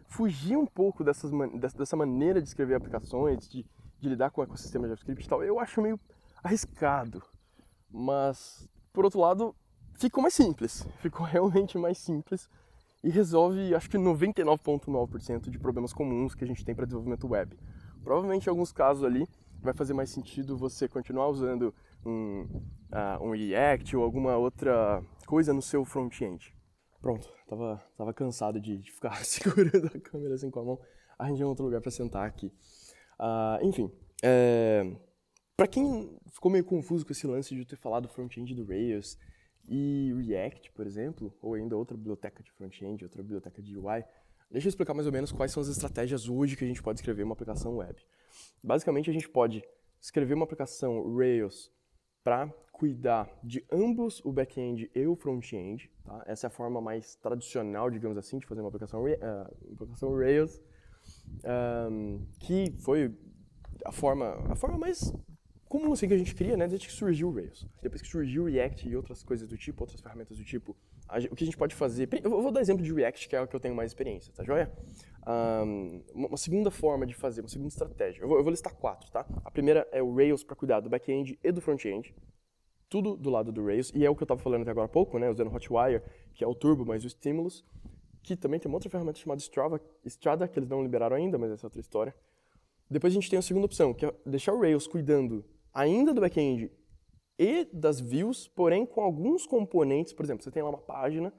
fugir 0.07 0.55
um 0.55 0.67
pouco 0.67 1.03
dessas, 1.03 1.31
dessa 1.75 1.95
maneira 1.95 2.41
de 2.41 2.47
escrever 2.47 2.75
aplicações, 2.75 3.49
de 3.49 3.65
de 4.01 4.09
lidar 4.09 4.31
com 4.31 4.41
o 4.41 4.43
ecossistema 4.43 4.87
JavaScript 4.87 5.25
e 5.25 5.29
tal, 5.29 5.43
eu 5.43 5.59
acho 5.59 5.81
meio 5.81 5.99
arriscado. 6.43 7.23
Mas, 7.89 8.67
por 8.91 9.05
outro 9.05 9.19
lado, 9.19 9.55
ficou 9.93 10.21
mais 10.21 10.33
simples. 10.33 10.85
Ficou 10.97 11.25
realmente 11.25 11.77
mais 11.77 11.97
simples 11.97 12.49
e 13.03 13.09
resolve, 13.09 13.73
acho 13.73 13.89
que 13.89 13.97
99,9% 13.97 15.49
de 15.49 15.59
problemas 15.59 15.93
comuns 15.93 16.35
que 16.35 16.43
a 16.43 16.47
gente 16.47 16.63
tem 16.63 16.75
para 16.75 16.85
desenvolvimento 16.85 17.27
web. 17.27 17.57
Provavelmente 18.03 18.47
em 18.47 18.49
alguns 18.49 18.71
casos 18.71 19.03
ali 19.03 19.27
vai 19.59 19.73
fazer 19.73 19.93
mais 19.93 20.09
sentido 20.09 20.57
você 20.57 20.87
continuar 20.87 21.27
usando 21.27 21.73
um, 22.05 22.41
uh, 22.91 23.23
um 23.23 23.31
React 23.31 23.95
ou 23.95 24.03
alguma 24.03 24.35
outra 24.37 25.03
coisa 25.25 25.53
no 25.53 25.61
seu 25.61 25.85
front-end. 25.85 26.55
Pronto, 26.99 27.27
tava, 27.47 27.83
tava 27.97 28.13
cansado 28.13 28.59
de, 28.59 28.77
de 28.77 28.91
ficar 28.91 29.15
segurando 29.25 29.87
a 29.87 29.99
câmera 29.99 30.35
assim 30.35 30.49
com 30.49 30.59
a 30.59 30.63
mão. 30.63 30.79
Arranjei 31.17 31.45
um 31.45 31.49
outro 31.49 31.65
lugar 31.65 31.81
para 31.81 31.91
sentar 31.91 32.27
aqui. 32.27 32.51
Uh, 33.21 33.63
enfim, 33.63 33.91
é, 34.23 34.95
para 35.55 35.67
quem 35.67 36.17
ficou 36.31 36.51
meio 36.51 36.65
confuso 36.65 37.05
com 37.05 37.11
esse 37.11 37.27
lance 37.27 37.53
de 37.53 37.61
eu 37.61 37.65
ter 37.65 37.75
falado 37.75 38.09
front-end 38.09 38.55
do 38.55 38.65
Rails 38.65 39.15
e 39.69 40.11
React, 40.25 40.71
por 40.71 40.87
exemplo, 40.87 41.31
ou 41.39 41.53
ainda 41.53 41.77
outra 41.77 41.95
biblioteca 41.95 42.41
de 42.41 42.51
front-end, 42.51 43.03
outra 43.03 43.21
biblioteca 43.21 43.61
de 43.61 43.77
UI, 43.77 44.03
deixa 44.49 44.67
eu 44.67 44.69
explicar 44.69 44.95
mais 44.95 45.05
ou 45.05 45.13
menos 45.13 45.31
quais 45.31 45.51
são 45.51 45.61
as 45.61 45.69
estratégias 45.69 46.27
hoje 46.27 46.55
que 46.55 46.63
a 46.63 46.67
gente 46.67 46.81
pode 46.81 46.99
escrever 46.99 47.21
uma 47.21 47.33
aplicação 47.33 47.77
web. 47.77 47.95
Basicamente, 48.63 49.11
a 49.11 49.13
gente 49.13 49.29
pode 49.29 49.63
escrever 49.99 50.33
uma 50.33 50.45
aplicação 50.45 51.15
Rails 51.15 51.71
para 52.23 52.51
cuidar 52.71 53.29
de 53.43 53.63
ambos 53.71 54.19
o 54.25 54.31
back-end 54.31 54.89
e 54.95 55.05
o 55.05 55.15
front-end. 55.15 55.91
Tá? 56.03 56.23
Essa 56.25 56.47
é 56.47 56.49
a 56.49 56.51
forma 56.51 56.81
mais 56.81 57.15
tradicional, 57.17 57.91
digamos 57.91 58.17
assim, 58.17 58.39
de 58.39 58.47
fazer 58.47 58.61
uma 58.61 58.69
aplicação, 58.69 59.03
uh, 59.03 59.73
aplicação 59.73 60.15
Rails 60.17 60.59
um, 61.89 62.25
que 62.39 62.73
foi 62.79 63.13
a 63.85 63.91
forma, 63.91 64.35
a 64.49 64.55
forma 64.55 64.77
mais 64.77 65.13
como 65.71 65.93
assim 65.93 66.05
que 66.05 66.13
a 66.13 66.17
gente 66.17 66.35
cria, 66.35 66.57
né, 66.57 66.67
desde 66.67 66.85
que 66.85 66.93
surgiu 66.93 67.29
o 67.29 67.33
Rails. 67.33 67.65
Depois 67.81 68.01
que 68.01 68.07
surgiu 68.07 68.43
o 68.43 68.45
React 68.47 68.89
e 68.89 68.95
outras 68.95 69.23
coisas 69.23 69.47
do 69.47 69.57
tipo, 69.57 69.81
outras 69.81 70.01
ferramentas 70.01 70.37
do 70.37 70.43
tipo, 70.43 70.75
a, 71.07 71.17
o 71.19 71.35
que 71.35 71.43
a 71.43 71.45
gente 71.45 71.55
pode 71.55 71.73
fazer... 71.73 72.09
Eu 72.21 72.29
vou 72.29 72.51
dar 72.51 72.59
exemplo 72.59 72.83
de 72.83 72.93
React, 72.93 73.29
que 73.29 73.35
é 73.37 73.41
o 73.41 73.47
que 73.47 73.55
eu 73.55 73.59
tenho 73.59 73.73
mais 73.73 73.91
experiência, 73.91 74.33
tá 74.33 74.43
joia? 74.43 74.69
Um, 75.25 76.03
uma 76.13 76.35
segunda 76.35 76.69
forma 76.69 77.05
de 77.05 77.13
fazer, 77.13 77.39
uma 77.39 77.47
segunda 77.47 77.69
estratégia. 77.69 78.21
Eu 78.21 78.27
vou, 78.27 78.37
eu 78.37 78.43
vou 78.43 78.51
listar 78.51 78.75
quatro, 78.75 79.09
tá? 79.11 79.25
A 79.45 79.49
primeira 79.49 79.87
é 79.93 80.03
o 80.03 80.13
Rails 80.13 80.43
para 80.43 80.57
cuidar 80.57 80.81
do 80.81 80.89
back-end 80.89 81.39
e 81.41 81.51
do 81.53 81.61
front-end. 81.61 82.13
Tudo 82.89 83.15
do 83.15 83.29
lado 83.29 83.49
do 83.53 83.65
Rails, 83.65 83.93
e 83.95 84.05
é 84.05 84.09
o 84.09 84.15
que 84.15 84.23
eu 84.23 84.25
estava 84.25 84.41
falando 84.41 84.63
até 84.63 84.71
agora 84.71 84.87
há 84.87 84.89
pouco, 84.89 85.17
né, 85.17 85.29
usando 85.29 85.55
Hotwire, 85.55 86.01
que 86.33 86.43
é 86.43 86.47
o 86.47 86.53
Turbo 86.53 86.85
mais 86.85 87.05
o 87.05 87.09
Stimulus, 87.09 87.63
que 88.21 88.35
também 88.35 88.59
tem 88.59 88.69
uma 88.69 88.75
outra 88.75 88.89
ferramenta 88.89 89.19
chamada 89.19 89.39
Strava, 89.39 89.81
Strada, 90.05 90.47
que 90.47 90.59
eles 90.59 90.69
não 90.69 90.81
liberaram 90.81 91.15
ainda, 91.15 91.37
mas 91.37 91.51
essa 91.51 91.65
é 91.65 91.67
outra 91.67 91.81
história. 91.81 92.15
Depois 92.89 93.13
a 93.13 93.15
gente 93.15 93.29
tem 93.29 93.39
a 93.39 93.41
segunda 93.41 93.65
opção, 93.65 93.93
que 93.93 94.05
é 94.05 94.13
deixar 94.25 94.53
o 94.53 94.59
Rails 94.59 94.87
cuidando 94.87 95.45
ainda 95.73 96.13
do 96.13 96.21
back-end 96.21 96.71
e 97.39 97.65
das 97.73 97.99
views, 97.99 98.47
porém 98.49 98.85
com 98.85 99.01
alguns 99.01 99.45
componentes, 99.45 100.13
por 100.13 100.23
exemplo, 100.25 100.43
você 100.43 100.51
tem 100.51 100.61
lá 100.61 100.69
uma 100.69 100.81
página, 100.81 101.33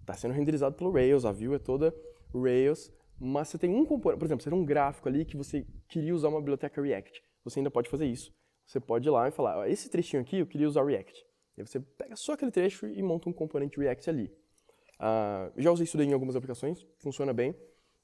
está 0.00 0.14
sendo 0.14 0.34
renderizado 0.34 0.76
pelo 0.76 0.90
Rails, 0.90 1.24
a 1.24 1.32
view 1.32 1.54
é 1.54 1.58
toda 1.58 1.94
Rails, 2.34 2.92
mas 3.18 3.48
você 3.48 3.58
tem 3.58 3.70
um 3.70 3.86
componente, 3.86 4.18
por 4.18 4.26
exemplo, 4.26 4.42
você 4.42 4.50
tem 4.50 4.58
um 4.58 4.64
gráfico 4.64 5.08
ali 5.08 5.24
que 5.24 5.36
você 5.36 5.66
queria 5.88 6.14
usar 6.14 6.28
uma 6.28 6.40
biblioteca 6.40 6.82
React, 6.82 7.22
você 7.44 7.60
ainda 7.60 7.70
pode 7.70 7.88
fazer 7.88 8.06
isso. 8.06 8.34
Você 8.66 8.80
pode 8.80 9.08
ir 9.08 9.10
lá 9.10 9.28
e 9.28 9.30
falar, 9.30 9.70
esse 9.70 9.88
trechinho 9.88 10.20
aqui 10.20 10.38
eu 10.38 10.46
queria 10.46 10.66
usar 10.66 10.84
React. 10.84 11.24
E 11.56 11.60
aí 11.60 11.66
você 11.66 11.78
pega 11.78 12.16
só 12.16 12.32
aquele 12.32 12.50
trecho 12.50 12.86
e 12.86 13.00
monta 13.00 13.28
um 13.28 13.32
componente 13.32 13.78
React 13.78 14.10
ali. 14.10 14.36
Uh, 14.98 15.52
já 15.60 15.70
usei 15.70 15.84
isso 15.84 15.96
daí 15.96 16.06
em 16.06 16.12
algumas 16.12 16.36
aplicações, 16.36 16.86
funciona 16.98 17.32
bem. 17.32 17.54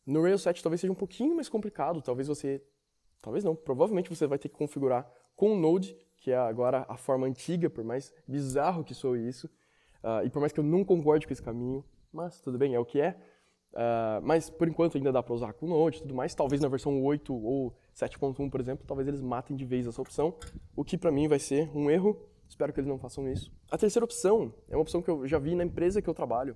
No 0.07 0.23
Rails 0.23 0.43
7 0.43 0.63
talvez 0.63 0.81
seja 0.81 0.93
um 0.93 0.97
pouquinho 0.97 1.35
mais 1.35 1.49
complicado, 1.49 2.03
talvez 2.03 2.29
você, 2.29 2.63
talvez 3.21 3.45
não, 3.45 3.55
provavelmente 3.55 4.11
você 4.11 4.27
vai 4.27 4.39
ter 4.39 4.49
que 4.49 4.57
configurar 4.57 5.11
com 5.37 5.53
o 5.53 5.57
Node, 5.59 5.97
que 6.17 6.31
é 6.31 6.37
agora 6.37 6.85
a 6.89 6.97
forma 6.97 7.27
antiga, 7.27 7.71
por 7.71 7.85
mais 7.85 8.13
bizarro 8.27 8.85
que 8.85 8.95
sou 8.95 9.17
isso, 9.17 9.47
uh, 10.03 10.25
e 10.25 10.31
por 10.31 10.41
mais 10.41 10.53
que 10.53 10.61
eu 10.61 10.65
não 10.65 10.85
concorde 10.85 11.27
com 11.27 11.33
esse 11.33 11.43
caminho, 11.43 11.85
mas 12.13 12.41
tudo 12.41 12.59
bem, 12.59 12.75
é 12.75 12.79
o 12.79 12.85
que 12.85 13.01
é. 13.01 13.17
Uh, 13.73 14.21
mas 14.23 14.51
por 14.51 14.69
enquanto 14.69 14.99
ainda 14.99 15.11
dá 15.11 15.23
para 15.23 15.33
usar 15.33 15.55
com 15.55 15.67
Node 15.67 15.99
e 15.99 16.03
tudo 16.03 16.15
mais. 16.15 16.35
Talvez 16.35 16.61
na 16.61 16.69
versão 16.69 17.03
8 17.03 17.35
ou 17.35 17.75
7.1, 17.95 18.51
por 18.51 18.61
exemplo, 18.61 18.85
talvez 18.87 19.09
eles 19.09 19.23
matem 19.23 19.57
de 19.57 19.65
vez 19.65 19.87
essa 19.87 20.01
opção, 20.01 20.35
o 20.77 20.85
que 20.85 20.99
para 20.99 21.11
mim 21.11 21.27
vai 21.27 21.39
ser 21.39 21.71
um 21.75 21.91
erro. 21.91 22.29
Espero 22.49 22.71
que 22.71 22.81
eles 22.81 22.89
não 22.89 22.99
façam 22.99 23.27
isso. 23.31 23.51
A 23.71 23.79
terceira 23.79 24.05
opção 24.05 24.53
é 24.69 24.77
uma 24.77 24.83
opção 24.83 25.01
que 25.01 25.11
eu 25.11 25.27
já 25.27 25.39
vi 25.39 25.55
na 25.55 25.65
empresa 25.65 26.03
que 26.03 26.09
eu 26.09 26.13
trabalho, 26.13 26.55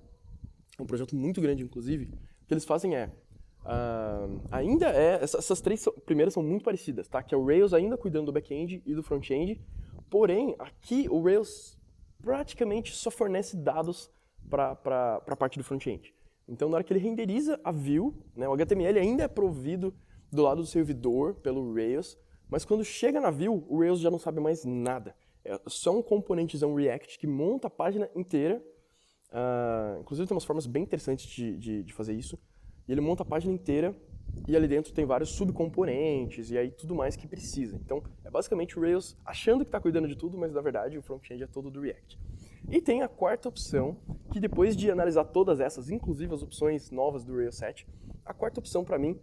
um 0.83 0.87
projeto 0.87 1.15
muito 1.15 1.41
grande, 1.41 1.63
inclusive. 1.63 2.05
O 2.43 2.47
que 2.47 2.53
eles 2.53 2.65
fazem 2.65 2.95
é 2.95 3.11
Uh, 3.67 4.39
ainda 4.49 4.87
é, 4.87 5.21
essas 5.21 5.59
três 5.59 5.83
primeiras 6.05 6.33
são 6.33 6.41
muito 6.41 6.63
parecidas, 6.63 7.05
tá? 7.09 7.21
Que 7.21 7.35
é 7.35 7.37
o 7.37 7.45
Rails 7.45 7.73
ainda 7.73 7.97
cuidando 7.97 8.27
do 8.27 8.31
back-end 8.31 8.81
e 8.85 8.95
do 8.95 9.03
front-end, 9.03 9.61
porém, 10.09 10.55
aqui 10.57 11.05
o 11.09 11.21
Rails 11.21 11.77
praticamente 12.21 12.95
só 12.95 13.11
fornece 13.11 13.57
dados 13.57 14.09
para 14.49 15.21
a 15.27 15.35
parte 15.35 15.57
do 15.57 15.65
front-end. 15.65 16.13
Então, 16.47 16.69
na 16.69 16.75
hora 16.75 16.83
que 16.83 16.93
ele 16.93 17.01
renderiza 17.01 17.59
a 17.61 17.73
view, 17.73 18.15
né, 18.33 18.47
o 18.47 18.53
HTML 18.53 18.99
ainda 18.99 19.23
é 19.23 19.27
provido 19.27 19.93
do 20.31 20.43
lado 20.43 20.61
do 20.61 20.67
servidor 20.67 21.35
pelo 21.35 21.73
Rails, 21.73 22.17
mas 22.49 22.63
quando 22.63 22.85
chega 22.85 23.19
na 23.19 23.29
view, 23.29 23.65
o 23.67 23.79
Rails 23.79 23.99
já 23.99 24.09
não 24.09 24.17
sabe 24.17 24.39
mais 24.39 24.63
nada. 24.63 25.13
É 25.43 25.59
só 25.67 25.97
um 25.97 26.01
componentezão 26.01 26.73
React 26.73 27.19
que 27.19 27.27
monta 27.27 27.67
a 27.67 27.69
página 27.69 28.09
inteira. 28.15 28.63
Uh, 29.29 29.99
inclusive, 29.99 30.27
tem 30.27 30.35
umas 30.35 30.45
formas 30.45 30.65
bem 30.65 30.83
interessantes 30.83 31.25
de, 31.25 31.57
de, 31.57 31.83
de 31.83 31.93
fazer 31.93 32.13
isso 32.13 32.39
e 32.87 32.91
ele 32.91 33.01
monta 33.01 33.23
a 33.23 33.25
página 33.25 33.53
inteira 33.53 33.95
e 34.47 34.55
ali 34.55 34.67
dentro 34.67 34.93
tem 34.93 35.05
vários 35.05 35.29
subcomponentes 35.29 36.51
e 36.51 36.57
aí 36.57 36.71
tudo 36.71 36.95
mais 36.95 37.15
que 37.15 37.27
precisa. 37.27 37.75
Então, 37.75 38.01
é 38.23 38.29
basicamente 38.29 38.77
o 38.77 38.81
Rails 38.81 39.17
achando 39.25 39.63
que 39.63 39.69
está 39.69 39.79
cuidando 39.79 40.07
de 40.07 40.15
tudo, 40.15 40.37
mas 40.37 40.53
na 40.53 40.61
verdade 40.61 40.97
o 40.97 41.01
front-end 41.01 41.43
é 41.43 41.47
todo 41.47 41.69
do 41.69 41.81
React. 41.81 42.17
E 42.69 42.81
tem 42.81 43.01
a 43.01 43.07
quarta 43.07 43.49
opção, 43.49 43.97
que 44.31 44.39
depois 44.39 44.75
de 44.75 44.91
analisar 44.91 45.25
todas 45.25 45.59
essas, 45.59 45.89
inclusive 45.89 46.33
as 46.33 46.41
opções 46.41 46.91
novas 46.91 47.23
do 47.23 47.35
Rails 47.35 47.55
7, 47.55 47.87
a 48.25 48.33
quarta 48.33 48.59
opção 48.59 48.83
para 48.83 48.97
mim 48.97 49.19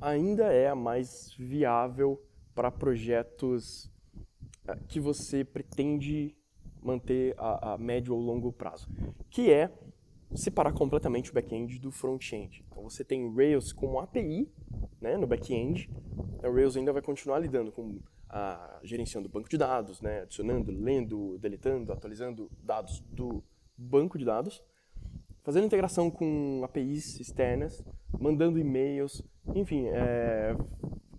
ainda 0.00 0.52
é 0.52 0.68
a 0.68 0.74
mais 0.74 1.34
viável 1.38 2.20
para 2.54 2.70
projetos 2.70 3.90
eh, 4.66 4.76
que 4.88 4.98
você 4.98 5.44
pretende 5.44 6.36
manter 6.82 7.34
a, 7.38 7.74
a 7.74 7.78
médio 7.78 8.14
ou 8.14 8.20
longo 8.20 8.52
prazo, 8.52 8.88
que 9.30 9.50
é 9.50 9.70
separar 10.34 10.72
completamente 10.72 11.30
o 11.30 11.34
back-end 11.34 11.78
do 11.78 11.90
front-end. 11.90 12.64
Então 12.68 12.82
você 12.82 13.04
tem 13.04 13.32
Rails 13.34 13.72
como 13.72 14.00
API 14.00 14.50
né, 15.00 15.16
no 15.16 15.26
back-end, 15.26 15.90
o 16.42 16.52
Rails 16.52 16.76
ainda 16.76 16.92
vai 16.92 17.02
continuar 17.02 17.38
lidando 17.38 17.70
com 17.70 17.98
a 18.28 18.80
gerenciando 18.82 19.28
banco 19.28 19.48
de 19.48 19.58
dados, 19.58 20.00
né, 20.00 20.22
adicionando, 20.22 20.72
lendo, 20.72 21.38
deletando, 21.38 21.92
atualizando 21.92 22.50
dados 22.62 23.00
do 23.10 23.44
banco 23.76 24.16
de 24.16 24.24
dados, 24.24 24.62
fazendo 25.42 25.66
integração 25.66 26.10
com 26.10 26.62
APIs 26.64 27.20
externas, 27.20 27.84
mandando 28.18 28.58
e-mails, 28.58 29.22
enfim, 29.54 29.86
é, 29.88 30.56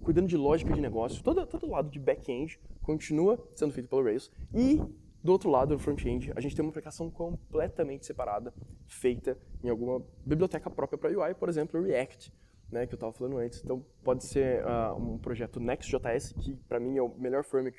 cuidando 0.01 0.27
de 0.27 0.37
lógica 0.37 0.73
de 0.73 0.81
negócio, 0.81 1.23
todo, 1.23 1.45
todo 1.45 1.69
lado 1.69 1.89
de 1.89 1.99
back-end 1.99 2.59
continua 2.81 3.37
sendo 3.53 3.73
feito 3.73 3.89
pelo 3.89 4.03
Rails 4.03 4.31
e 4.53 4.81
do 5.23 5.31
outro 5.31 5.49
lado, 5.49 5.73
no 5.73 5.79
front-end, 5.79 6.33
a 6.35 6.41
gente 6.41 6.53
tem 6.53 6.63
uma 6.63 6.69
aplicação 6.69 7.09
completamente 7.09 8.05
separada, 8.05 8.53
feita 8.85 9.37
em 9.63 9.69
alguma 9.69 10.05
biblioteca 10.25 10.69
própria 10.69 10.97
para 10.97 11.17
UI, 11.17 11.33
por 11.33 11.47
exemplo, 11.47 11.81
React, 11.81 12.33
né, 12.69 12.85
que 12.85 12.93
eu 12.93 12.97
estava 12.97 13.13
falando 13.13 13.37
antes. 13.37 13.63
Então, 13.63 13.85
pode 14.03 14.25
ser 14.25 14.61
uh, 14.65 14.93
um 14.95 15.17
projeto 15.17 15.61
Next.js, 15.61 16.33
que 16.33 16.55
para 16.67 16.77
mim 16.77 16.97
é 16.97 17.01
o 17.01 17.15
melhor 17.17 17.45
framework 17.45 17.77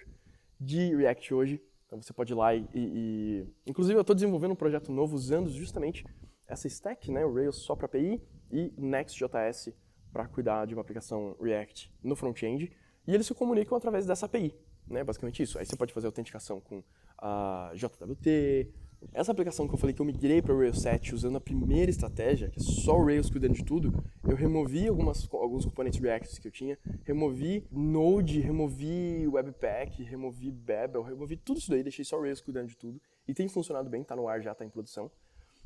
de 0.59 0.97
React 0.97 1.35
hoje. 1.35 1.63
Então, 1.87 2.01
você 2.01 2.15
pode 2.15 2.33
ir 2.33 2.37
lá 2.37 2.55
e... 2.55 2.67
e... 2.75 3.47
Inclusive, 3.67 3.99
eu 3.99 4.01
estou 4.01 4.15
desenvolvendo 4.15 4.53
um 4.53 4.57
projeto 4.57 4.91
novo 4.91 5.15
usando 5.15 5.51
justamente 5.51 6.03
essa 6.49 6.67
stack, 6.67 7.13
né, 7.13 7.27
o 7.27 7.35
Rails 7.35 7.57
só 7.57 7.77
para 7.77 7.87
API 7.87 8.23
e 8.51 8.73
Next.js 8.79 9.71
para 10.11 10.27
cuidar 10.29 10.65
de 10.67 10.75
uma 10.75 10.81
aplicação 10.81 11.37
React 11.39 11.93
no 12.03 12.17
front-end. 12.17 12.73
E 13.07 13.13
eles 13.13 13.27
se 13.27 13.35
comunicam 13.35 13.77
através 13.77 14.07
dessa 14.07 14.25
API, 14.25 14.55
né, 14.87 15.05
basicamente 15.05 15.43
isso. 15.43 15.59
Aí 15.59 15.67
você 15.67 15.77
pode 15.77 15.93
fazer 15.93 16.07
autenticação 16.07 16.59
com 16.59 16.83
a 17.19 17.73
JWT. 17.75 18.69
Essa 19.13 19.33
aplicação 19.33 19.69
que 19.69 19.75
eu 19.75 19.79
falei 19.79 19.95
que 19.95 20.01
eu 20.01 20.07
migrei 20.07 20.41
para 20.41 20.55
o 20.55 20.59
Rails 20.59 20.81
7 20.81 21.15
usando 21.15 21.37
a 21.37 21.41
primeira 21.41 21.91
estratégia, 21.91 22.49
que 22.49 22.59
é 22.59 22.63
só 22.63 22.97
o 22.97 23.05
Rails 23.05 23.29
cuidando 23.29 23.55
de 23.55 23.65
tudo, 23.65 23.93
eu 24.27 24.35
removi 24.35 24.89
algumas, 24.89 25.29
alguns 25.33 25.65
componentes 25.65 26.01
React 26.01 26.41
que 26.41 26.49
eu 26.49 26.53
tinha, 26.53 26.79
removi 27.05 27.67
Node, 27.71 28.41
removi 28.41 29.29
Webpack, 29.29 30.03
removi 30.03 30.51
Babel, 30.51 31.03
removi 31.03 31.37
tudo 31.37 31.59
isso 31.59 31.71
daí, 31.71 31.83
deixei 31.83 32.05
só 32.05 32.17
o 32.17 32.23
Rails 32.23 32.41
cuidando 32.41 32.69
de 32.69 32.77
tudo. 32.77 33.01
E 33.29 33.35
tem 33.35 33.49
funcionado 33.49 33.91
bem, 33.91 34.03
está 34.03 34.17
no 34.17 34.27
ar 34.27 34.41
já, 34.41 34.53
está 34.53 34.65
em 34.65 34.71
produção. 34.71 35.11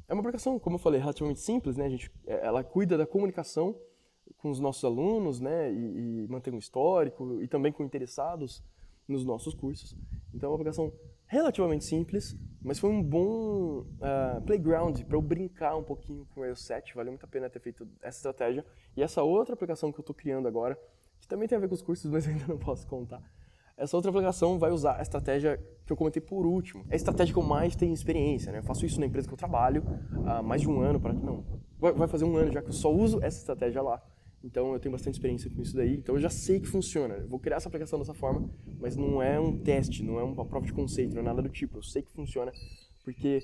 É 0.08 0.14
uma 0.14 0.20
aplicação, 0.20 0.58
como 0.58 0.76
eu 0.76 0.80
falei, 0.80 0.98
relativamente 0.98 1.40
simples, 1.40 1.76
né? 1.76 1.84
A 1.84 1.88
gente, 1.90 2.10
é, 2.26 2.46
ela 2.46 2.64
cuida 2.64 2.96
da 2.96 3.06
comunicação 3.06 3.76
com 4.38 4.50
os 4.50 4.58
nossos 4.58 4.84
alunos, 4.84 5.38
né? 5.38 5.72
E, 5.72 6.24
e 6.24 6.28
mantém 6.28 6.52
um 6.52 6.58
histórico, 6.58 7.42
e 7.42 7.46
também 7.46 7.70
com 7.70 7.84
interessados 7.84 8.62
nos 9.06 9.24
nossos 9.24 9.54
cursos. 9.54 9.94
Então 10.32 10.48
é 10.48 10.50
uma 10.50 10.56
aplicação 10.56 10.92
relativamente 11.28 11.84
simples, 11.84 12.36
mas 12.60 12.78
foi 12.78 12.90
um 12.90 13.02
bom 13.02 13.80
uh, 13.80 14.40
playground 14.44 15.00
para 15.02 15.16
eu 15.16 15.22
brincar 15.22 15.76
um 15.76 15.82
pouquinho 15.84 16.26
com 16.34 16.40
o 16.40 16.42
Rails 16.42 16.62
7. 16.62 16.94
Valeu 16.94 17.12
muito 17.12 17.24
a 17.24 17.28
pena 17.28 17.48
ter 17.48 17.60
feito 17.60 17.86
essa 18.02 18.18
estratégia. 18.18 18.64
E 18.96 19.02
essa 19.02 19.22
outra 19.22 19.54
aplicação 19.54 19.92
que 19.92 20.00
eu 20.00 20.02
estou 20.02 20.14
criando 20.14 20.48
agora, 20.48 20.76
que 21.20 21.28
também 21.28 21.46
tem 21.46 21.56
a 21.56 21.60
ver 21.60 21.68
com 21.68 21.74
os 21.74 21.82
cursos, 21.82 22.10
mas 22.10 22.26
ainda 22.26 22.46
não 22.48 22.58
posso 22.58 22.86
contar. 22.86 23.22
Essa 23.76 23.96
outra 23.96 24.10
aplicação 24.10 24.58
vai 24.58 24.72
usar 24.72 24.96
a 24.96 25.02
estratégia 25.02 25.56
que 25.86 25.92
eu 25.92 25.96
comentei 25.96 26.20
por 26.20 26.44
último. 26.44 26.84
É 26.88 26.94
a 26.94 26.96
estratégia 26.96 27.32
que 27.32 27.38
eu 27.38 27.44
mais 27.44 27.76
tenho 27.76 27.94
experiência. 27.94 28.50
Né? 28.50 28.58
Eu 28.58 28.64
faço 28.64 28.84
isso 28.84 28.98
na 28.98 29.06
empresa 29.06 29.28
que 29.28 29.34
eu 29.34 29.38
trabalho 29.38 29.84
há 30.26 30.42
mais 30.42 30.62
de 30.62 30.68
um 30.68 30.80
ano. 30.80 30.98
Para 30.98 31.12
não, 31.12 31.44
vai 31.78 32.08
fazer 32.08 32.24
um 32.24 32.36
ano 32.36 32.50
já 32.50 32.60
que 32.60 32.70
eu 32.70 32.72
só 32.72 32.92
uso 32.92 33.18
essa 33.22 33.38
estratégia 33.38 33.80
lá. 33.80 34.02
Então 34.42 34.72
eu 34.72 34.78
tenho 34.78 34.92
bastante 34.92 35.14
experiência 35.14 35.50
com 35.50 35.60
isso 35.60 35.74
daí, 35.74 35.96
então 35.96 36.14
eu 36.14 36.20
já 36.20 36.30
sei 36.30 36.60
que 36.60 36.66
funciona. 36.66 37.14
Eu 37.14 37.28
vou 37.28 37.38
criar 37.38 37.56
essa 37.56 37.68
aplicação 37.68 37.98
dessa 37.98 38.14
forma, 38.14 38.48
mas 38.78 38.96
não 38.96 39.22
é 39.22 39.38
um 39.38 39.58
teste, 39.58 40.02
não 40.02 40.18
é 40.18 40.22
uma 40.22 40.44
prova 40.44 40.64
de 40.64 40.72
conceito, 40.72 41.14
não 41.14 41.22
é 41.22 41.24
nada 41.24 41.42
do 41.42 41.48
tipo. 41.48 41.78
Eu 41.78 41.82
sei 41.82 42.02
que 42.02 42.12
funciona 42.12 42.52
porque 43.04 43.40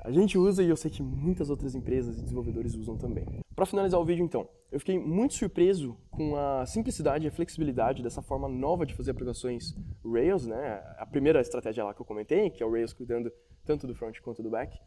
a 0.00 0.12
gente 0.12 0.38
usa 0.38 0.62
e 0.62 0.68
eu 0.68 0.76
sei 0.76 0.90
que 0.90 1.02
muitas 1.02 1.50
outras 1.50 1.74
empresas 1.74 2.18
e 2.18 2.22
desenvolvedores 2.22 2.74
usam 2.74 2.96
também. 2.96 3.26
Para 3.54 3.66
finalizar 3.66 3.98
o 3.98 4.04
vídeo 4.04 4.24
então, 4.24 4.48
eu 4.70 4.78
fiquei 4.78 4.98
muito 4.98 5.34
surpreso 5.34 5.96
com 6.10 6.36
a 6.36 6.64
simplicidade 6.66 7.24
e 7.24 7.28
a 7.28 7.32
flexibilidade 7.32 8.02
dessa 8.02 8.22
forma 8.22 8.48
nova 8.48 8.86
de 8.86 8.94
fazer 8.94 9.10
aplicações 9.10 9.74
Rails, 10.04 10.46
né? 10.46 10.82
A 10.98 11.06
primeira 11.06 11.40
estratégia 11.40 11.82
lá 11.82 11.92
que 11.92 12.00
eu 12.00 12.06
comentei, 12.06 12.50
que 12.50 12.62
é 12.62 12.66
o 12.66 12.70
Rails 12.70 12.92
cuidando 12.92 13.32
tanto 13.64 13.86
do 13.86 13.94
front 13.94 14.20
quanto 14.20 14.42
do 14.42 14.50
back. 14.50 14.78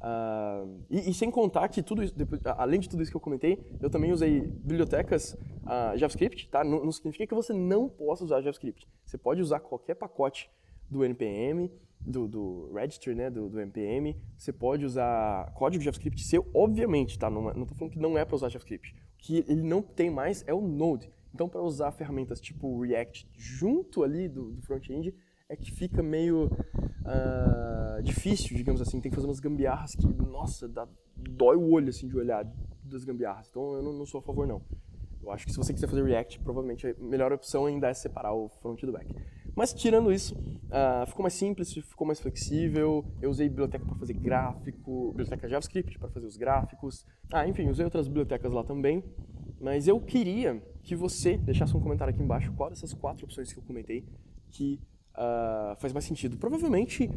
Uh, 0.00 0.80
e, 0.88 1.10
e, 1.10 1.14
sem 1.14 1.30
contar 1.30 1.68
que 1.68 1.82
tudo 1.82 2.02
isso, 2.02 2.16
depois, 2.16 2.40
além 2.56 2.80
de 2.80 2.88
tudo 2.88 3.02
isso 3.02 3.10
que 3.10 3.16
eu 3.16 3.20
comentei, 3.20 3.58
eu 3.82 3.90
também 3.90 4.10
usei 4.12 4.40
bibliotecas 4.40 5.34
uh, 5.34 5.96
JavaScript, 5.96 6.48
tá? 6.48 6.64
Não, 6.64 6.82
não, 6.82 6.90
significa 6.90 7.26
que 7.26 7.34
você 7.34 7.52
não 7.52 7.86
possa 7.86 8.24
usar 8.24 8.40
JavaScript. 8.40 8.88
Você 9.04 9.18
pode 9.18 9.42
usar 9.42 9.60
qualquer 9.60 9.94
pacote 9.94 10.50
do 10.88 11.04
npm, 11.04 11.70
do, 12.00 12.26
do 12.26 12.72
registry, 12.72 13.14
né, 13.14 13.28
do, 13.28 13.50
do 13.50 13.60
npm. 13.60 14.16
Você 14.38 14.52
pode 14.52 14.86
usar 14.86 15.52
código 15.52 15.84
JavaScript 15.84 16.24
seu, 16.24 16.46
obviamente, 16.54 17.18
tá? 17.18 17.28
Não 17.28 17.50
estou 17.50 17.76
falando 17.76 17.92
que 17.92 17.98
não 17.98 18.16
é 18.16 18.24
para 18.24 18.36
usar 18.36 18.48
JavaScript. 18.48 18.94
O 18.94 19.18
que 19.18 19.44
ele 19.46 19.62
não 19.62 19.82
tem 19.82 20.08
mais 20.10 20.42
é 20.46 20.54
o 20.54 20.62
Node, 20.62 21.12
Então, 21.34 21.46
para 21.46 21.60
usar 21.60 21.92
ferramentas 21.92 22.40
tipo 22.40 22.80
React 22.80 23.28
junto 23.36 24.02
ali 24.02 24.30
do, 24.30 24.52
do 24.52 24.62
front-end, 24.62 25.14
é 25.50 25.56
que 25.56 25.72
fica 25.72 26.00
meio 26.00 26.44
uh, 26.46 28.02
difícil, 28.02 28.56
digamos 28.56 28.80
assim. 28.80 29.00
Tem 29.00 29.10
que 29.10 29.16
fazer 29.16 29.26
umas 29.26 29.40
gambiarras 29.40 29.96
que, 29.96 30.06
nossa, 30.06 30.68
dá, 30.68 30.86
dói 31.16 31.56
o 31.56 31.70
olho 31.72 31.88
assim 31.88 32.06
de 32.06 32.16
olhar 32.16 32.46
das 32.84 33.04
gambiarras. 33.04 33.48
Então, 33.50 33.74
eu 33.74 33.82
não, 33.82 33.92
não 33.92 34.06
sou 34.06 34.20
a 34.20 34.22
favor, 34.22 34.46
não. 34.46 34.62
Eu 35.20 35.30
acho 35.32 35.44
que 35.44 35.52
se 35.52 35.58
você 35.58 35.74
quiser 35.74 35.88
fazer 35.88 36.04
React, 36.04 36.38
provavelmente 36.38 36.86
a 36.86 36.94
melhor 36.98 37.32
opção 37.32 37.66
ainda 37.66 37.88
é 37.88 37.94
separar 37.94 38.32
o 38.32 38.48
front 38.48 38.80
do 38.82 38.92
back. 38.92 39.12
Mas 39.56 39.74
tirando 39.74 40.12
isso, 40.12 40.34
uh, 40.36 41.04
ficou 41.06 41.24
mais 41.24 41.34
simples, 41.34 41.74
ficou 41.74 42.06
mais 42.06 42.20
flexível. 42.20 43.04
Eu 43.20 43.28
usei 43.28 43.48
biblioteca 43.48 43.84
para 43.84 43.96
fazer 43.96 44.14
gráfico, 44.14 45.08
biblioteca 45.08 45.48
JavaScript 45.48 45.98
para 45.98 46.08
fazer 46.08 46.26
os 46.26 46.36
gráficos. 46.36 47.04
Ah, 47.32 47.46
enfim, 47.46 47.68
usei 47.68 47.84
outras 47.84 48.06
bibliotecas 48.06 48.52
lá 48.52 48.62
também. 48.62 49.04
Mas 49.60 49.88
eu 49.88 50.00
queria 50.00 50.62
que 50.84 50.94
você 50.94 51.36
deixasse 51.36 51.76
um 51.76 51.80
comentário 51.80 52.14
aqui 52.14 52.22
embaixo 52.22 52.52
qual 52.52 52.70
dessas 52.70 52.94
quatro 52.94 53.26
opções 53.26 53.52
que 53.52 53.58
eu 53.58 53.64
comentei 53.64 54.06
que 54.50 54.80
uh, 55.14 55.76
faz 55.76 55.92
mais 55.92 56.04
sentido. 56.04 56.36
Provavelmente 56.36 57.10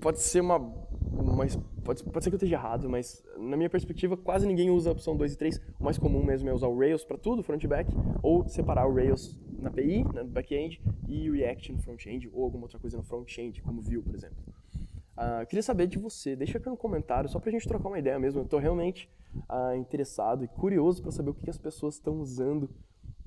pode 0.00 0.20
ser 0.20 0.40
uma, 0.40 0.56
uma 0.56 1.46
pode, 1.84 2.04
pode 2.04 2.24
ser 2.24 2.30
que 2.30 2.34
eu 2.34 2.38
esteja 2.38 2.56
errado, 2.56 2.88
mas 2.88 3.22
na 3.36 3.56
minha 3.56 3.70
perspectiva 3.70 4.16
quase 4.16 4.46
ninguém 4.46 4.70
usa 4.70 4.90
a 4.90 4.92
opção 4.92 5.16
2 5.16 5.32
e 5.32 5.36
3. 5.36 5.60
O 5.78 5.84
mais 5.84 5.98
comum 5.98 6.22
mesmo 6.22 6.48
é 6.48 6.52
usar 6.52 6.68
o 6.68 6.78
Rails 6.78 7.04
para 7.04 7.18
tudo, 7.18 7.42
front 7.42 7.62
e 7.62 7.66
back, 7.66 7.90
ou 8.22 8.48
separar 8.48 8.86
o 8.86 8.94
Rails 8.94 9.38
na 9.58 9.68
API, 9.68 10.04
no 10.04 10.24
back-end, 10.24 10.80
e 11.08 11.30
React 11.30 11.72
no 11.72 11.78
front-end, 11.78 12.28
ou 12.32 12.44
alguma 12.44 12.64
outra 12.64 12.78
coisa 12.78 12.96
no 12.96 13.02
front-end, 13.02 13.60
como 13.62 13.82
Vue, 13.82 14.02
por 14.02 14.14
exemplo. 14.14 14.36
Uh, 15.16 15.44
queria 15.46 15.64
saber 15.64 15.88
de 15.88 15.98
você, 15.98 16.36
deixa 16.36 16.58
aqui 16.58 16.68
no 16.68 16.76
comentário, 16.76 17.28
só 17.28 17.40
para 17.40 17.48
a 17.48 17.52
gente 17.52 17.66
trocar 17.66 17.88
uma 17.88 17.98
ideia 17.98 18.18
mesmo. 18.20 18.38
Eu 18.38 18.44
estou 18.44 18.60
realmente 18.60 19.10
uh, 19.50 19.74
interessado 19.74 20.44
e 20.44 20.48
curioso 20.48 21.02
para 21.02 21.10
saber 21.10 21.30
o 21.30 21.34
que 21.34 21.50
as 21.50 21.58
pessoas 21.58 21.94
estão 21.94 22.20
usando 22.20 22.70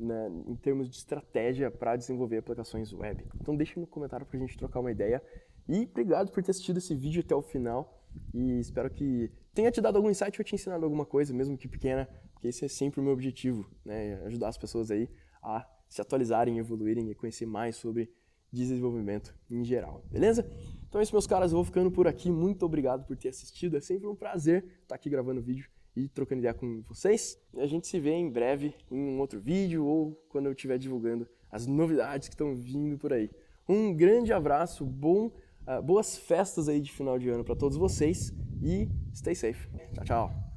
né, 0.02 0.30
em 0.48 0.56
termos 0.56 0.90
de 0.90 0.96
estratégia 0.98 1.70
para 1.70 1.96
desenvolver 1.96 2.38
aplicações 2.38 2.92
web. 2.94 3.26
Então 3.40 3.56
deixa 3.56 3.80
no 3.80 3.88
comentário 3.88 4.26
para 4.26 4.38
a 4.38 4.40
gente 4.40 4.58
trocar 4.58 4.80
uma 4.80 4.92
ideia. 4.92 5.22
E 5.68 5.84
obrigado 5.84 6.32
por 6.32 6.44
ter 6.44 6.52
assistido 6.52 6.78
esse 6.78 6.96
vídeo 6.96 7.22
até 7.22 7.36
o 7.36 7.42
final. 7.42 8.04
E 8.34 8.60
espero 8.60 8.90
que 8.90 9.32
tenha 9.54 9.72
te 9.72 9.80
dado 9.80 9.98
algum 9.98 10.10
insight 10.10 10.40
ou 10.40 10.44
te 10.44 10.56
ensinado 10.56 10.84
alguma 10.84 11.06
coisa, 11.06 11.34
mesmo 11.34 11.58
que 11.58 11.68
pequena, 11.68 12.10
porque 12.34 12.48
esse 12.48 12.66
é 12.66 12.68
sempre 12.68 13.00
o 13.00 13.04
meu 13.04 13.14
objetivo, 13.14 13.70
né, 13.86 14.16
ajudar 14.26 14.50
as 14.50 14.58
pessoas 14.58 14.92
aí 14.92 15.10
a 15.42 15.66
se 15.88 16.02
atualizarem, 16.02 16.58
evoluírem 16.58 17.10
e 17.10 17.16
conhecer 17.16 17.46
mais 17.46 17.76
sobre 17.76 18.12
desenvolvimento 18.52 19.34
em 19.50 19.64
geral, 19.64 20.04
beleza? 20.12 20.46
Então 20.88 21.00
é 21.00 21.04
isso, 21.04 21.14
meus 21.14 21.28
caras, 21.28 21.52
eu 21.52 21.56
vou 21.56 21.64
ficando 21.64 21.90
por 21.90 22.06
aqui. 22.06 22.30
Muito 22.30 22.66
obrigado 22.66 23.06
por 23.06 23.16
ter 23.16 23.30
assistido. 23.30 23.78
É 23.78 23.80
sempre 23.80 24.08
um 24.08 24.16
prazer 24.16 24.66
estar 24.84 24.96
aqui 24.96 25.10
gravando 25.10 25.42
vídeo 25.42 25.70
e 25.96 26.08
trocando 26.08 26.40
ideia 26.40 26.54
com 26.54 26.82
vocês. 26.88 27.40
A 27.58 27.66
gente 27.66 27.88
se 27.88 28.00
vê 28.00 28.12
em 28.12 28.30
breve 28.30 28.74
em 28.90 28.98
um 28.98 29.20
outro 29.20 29.40
vídeo 29.40 29.86
ou 29.86 30.16
quando 30.30 30.46
eu 30.46 30.54
estiver 30.54 30.78
divulgando 30.78 31.28
as 31.52 31.68
novidades 31.68 32.28
que 32.28 32.34
estão 32.34 32.56
vindo 32.56 32.98
por 32.98 33.12
aí. 33.12 33.30
Um 33.68 33.94
grande 33.94 34.34
abraço, 34.34 34.86
bom, 34.86 35.32
uh, 35.68 35.82
boas 35.84 36.18
festas 36.18 36.70
aí 36.70 36.80
de 36.80 36.92
final 36.92 37.20
de 37.20 37.30
ano 37.30 37.44
para 37.44 37.56
todos 37.56 37.78
vocês 37.78 38.34
e 38.62 38.90
stay 39.14 39.36
safe. 39.36 39.68
Tchau, 39.94 40.06
tchau. 40.06 40.51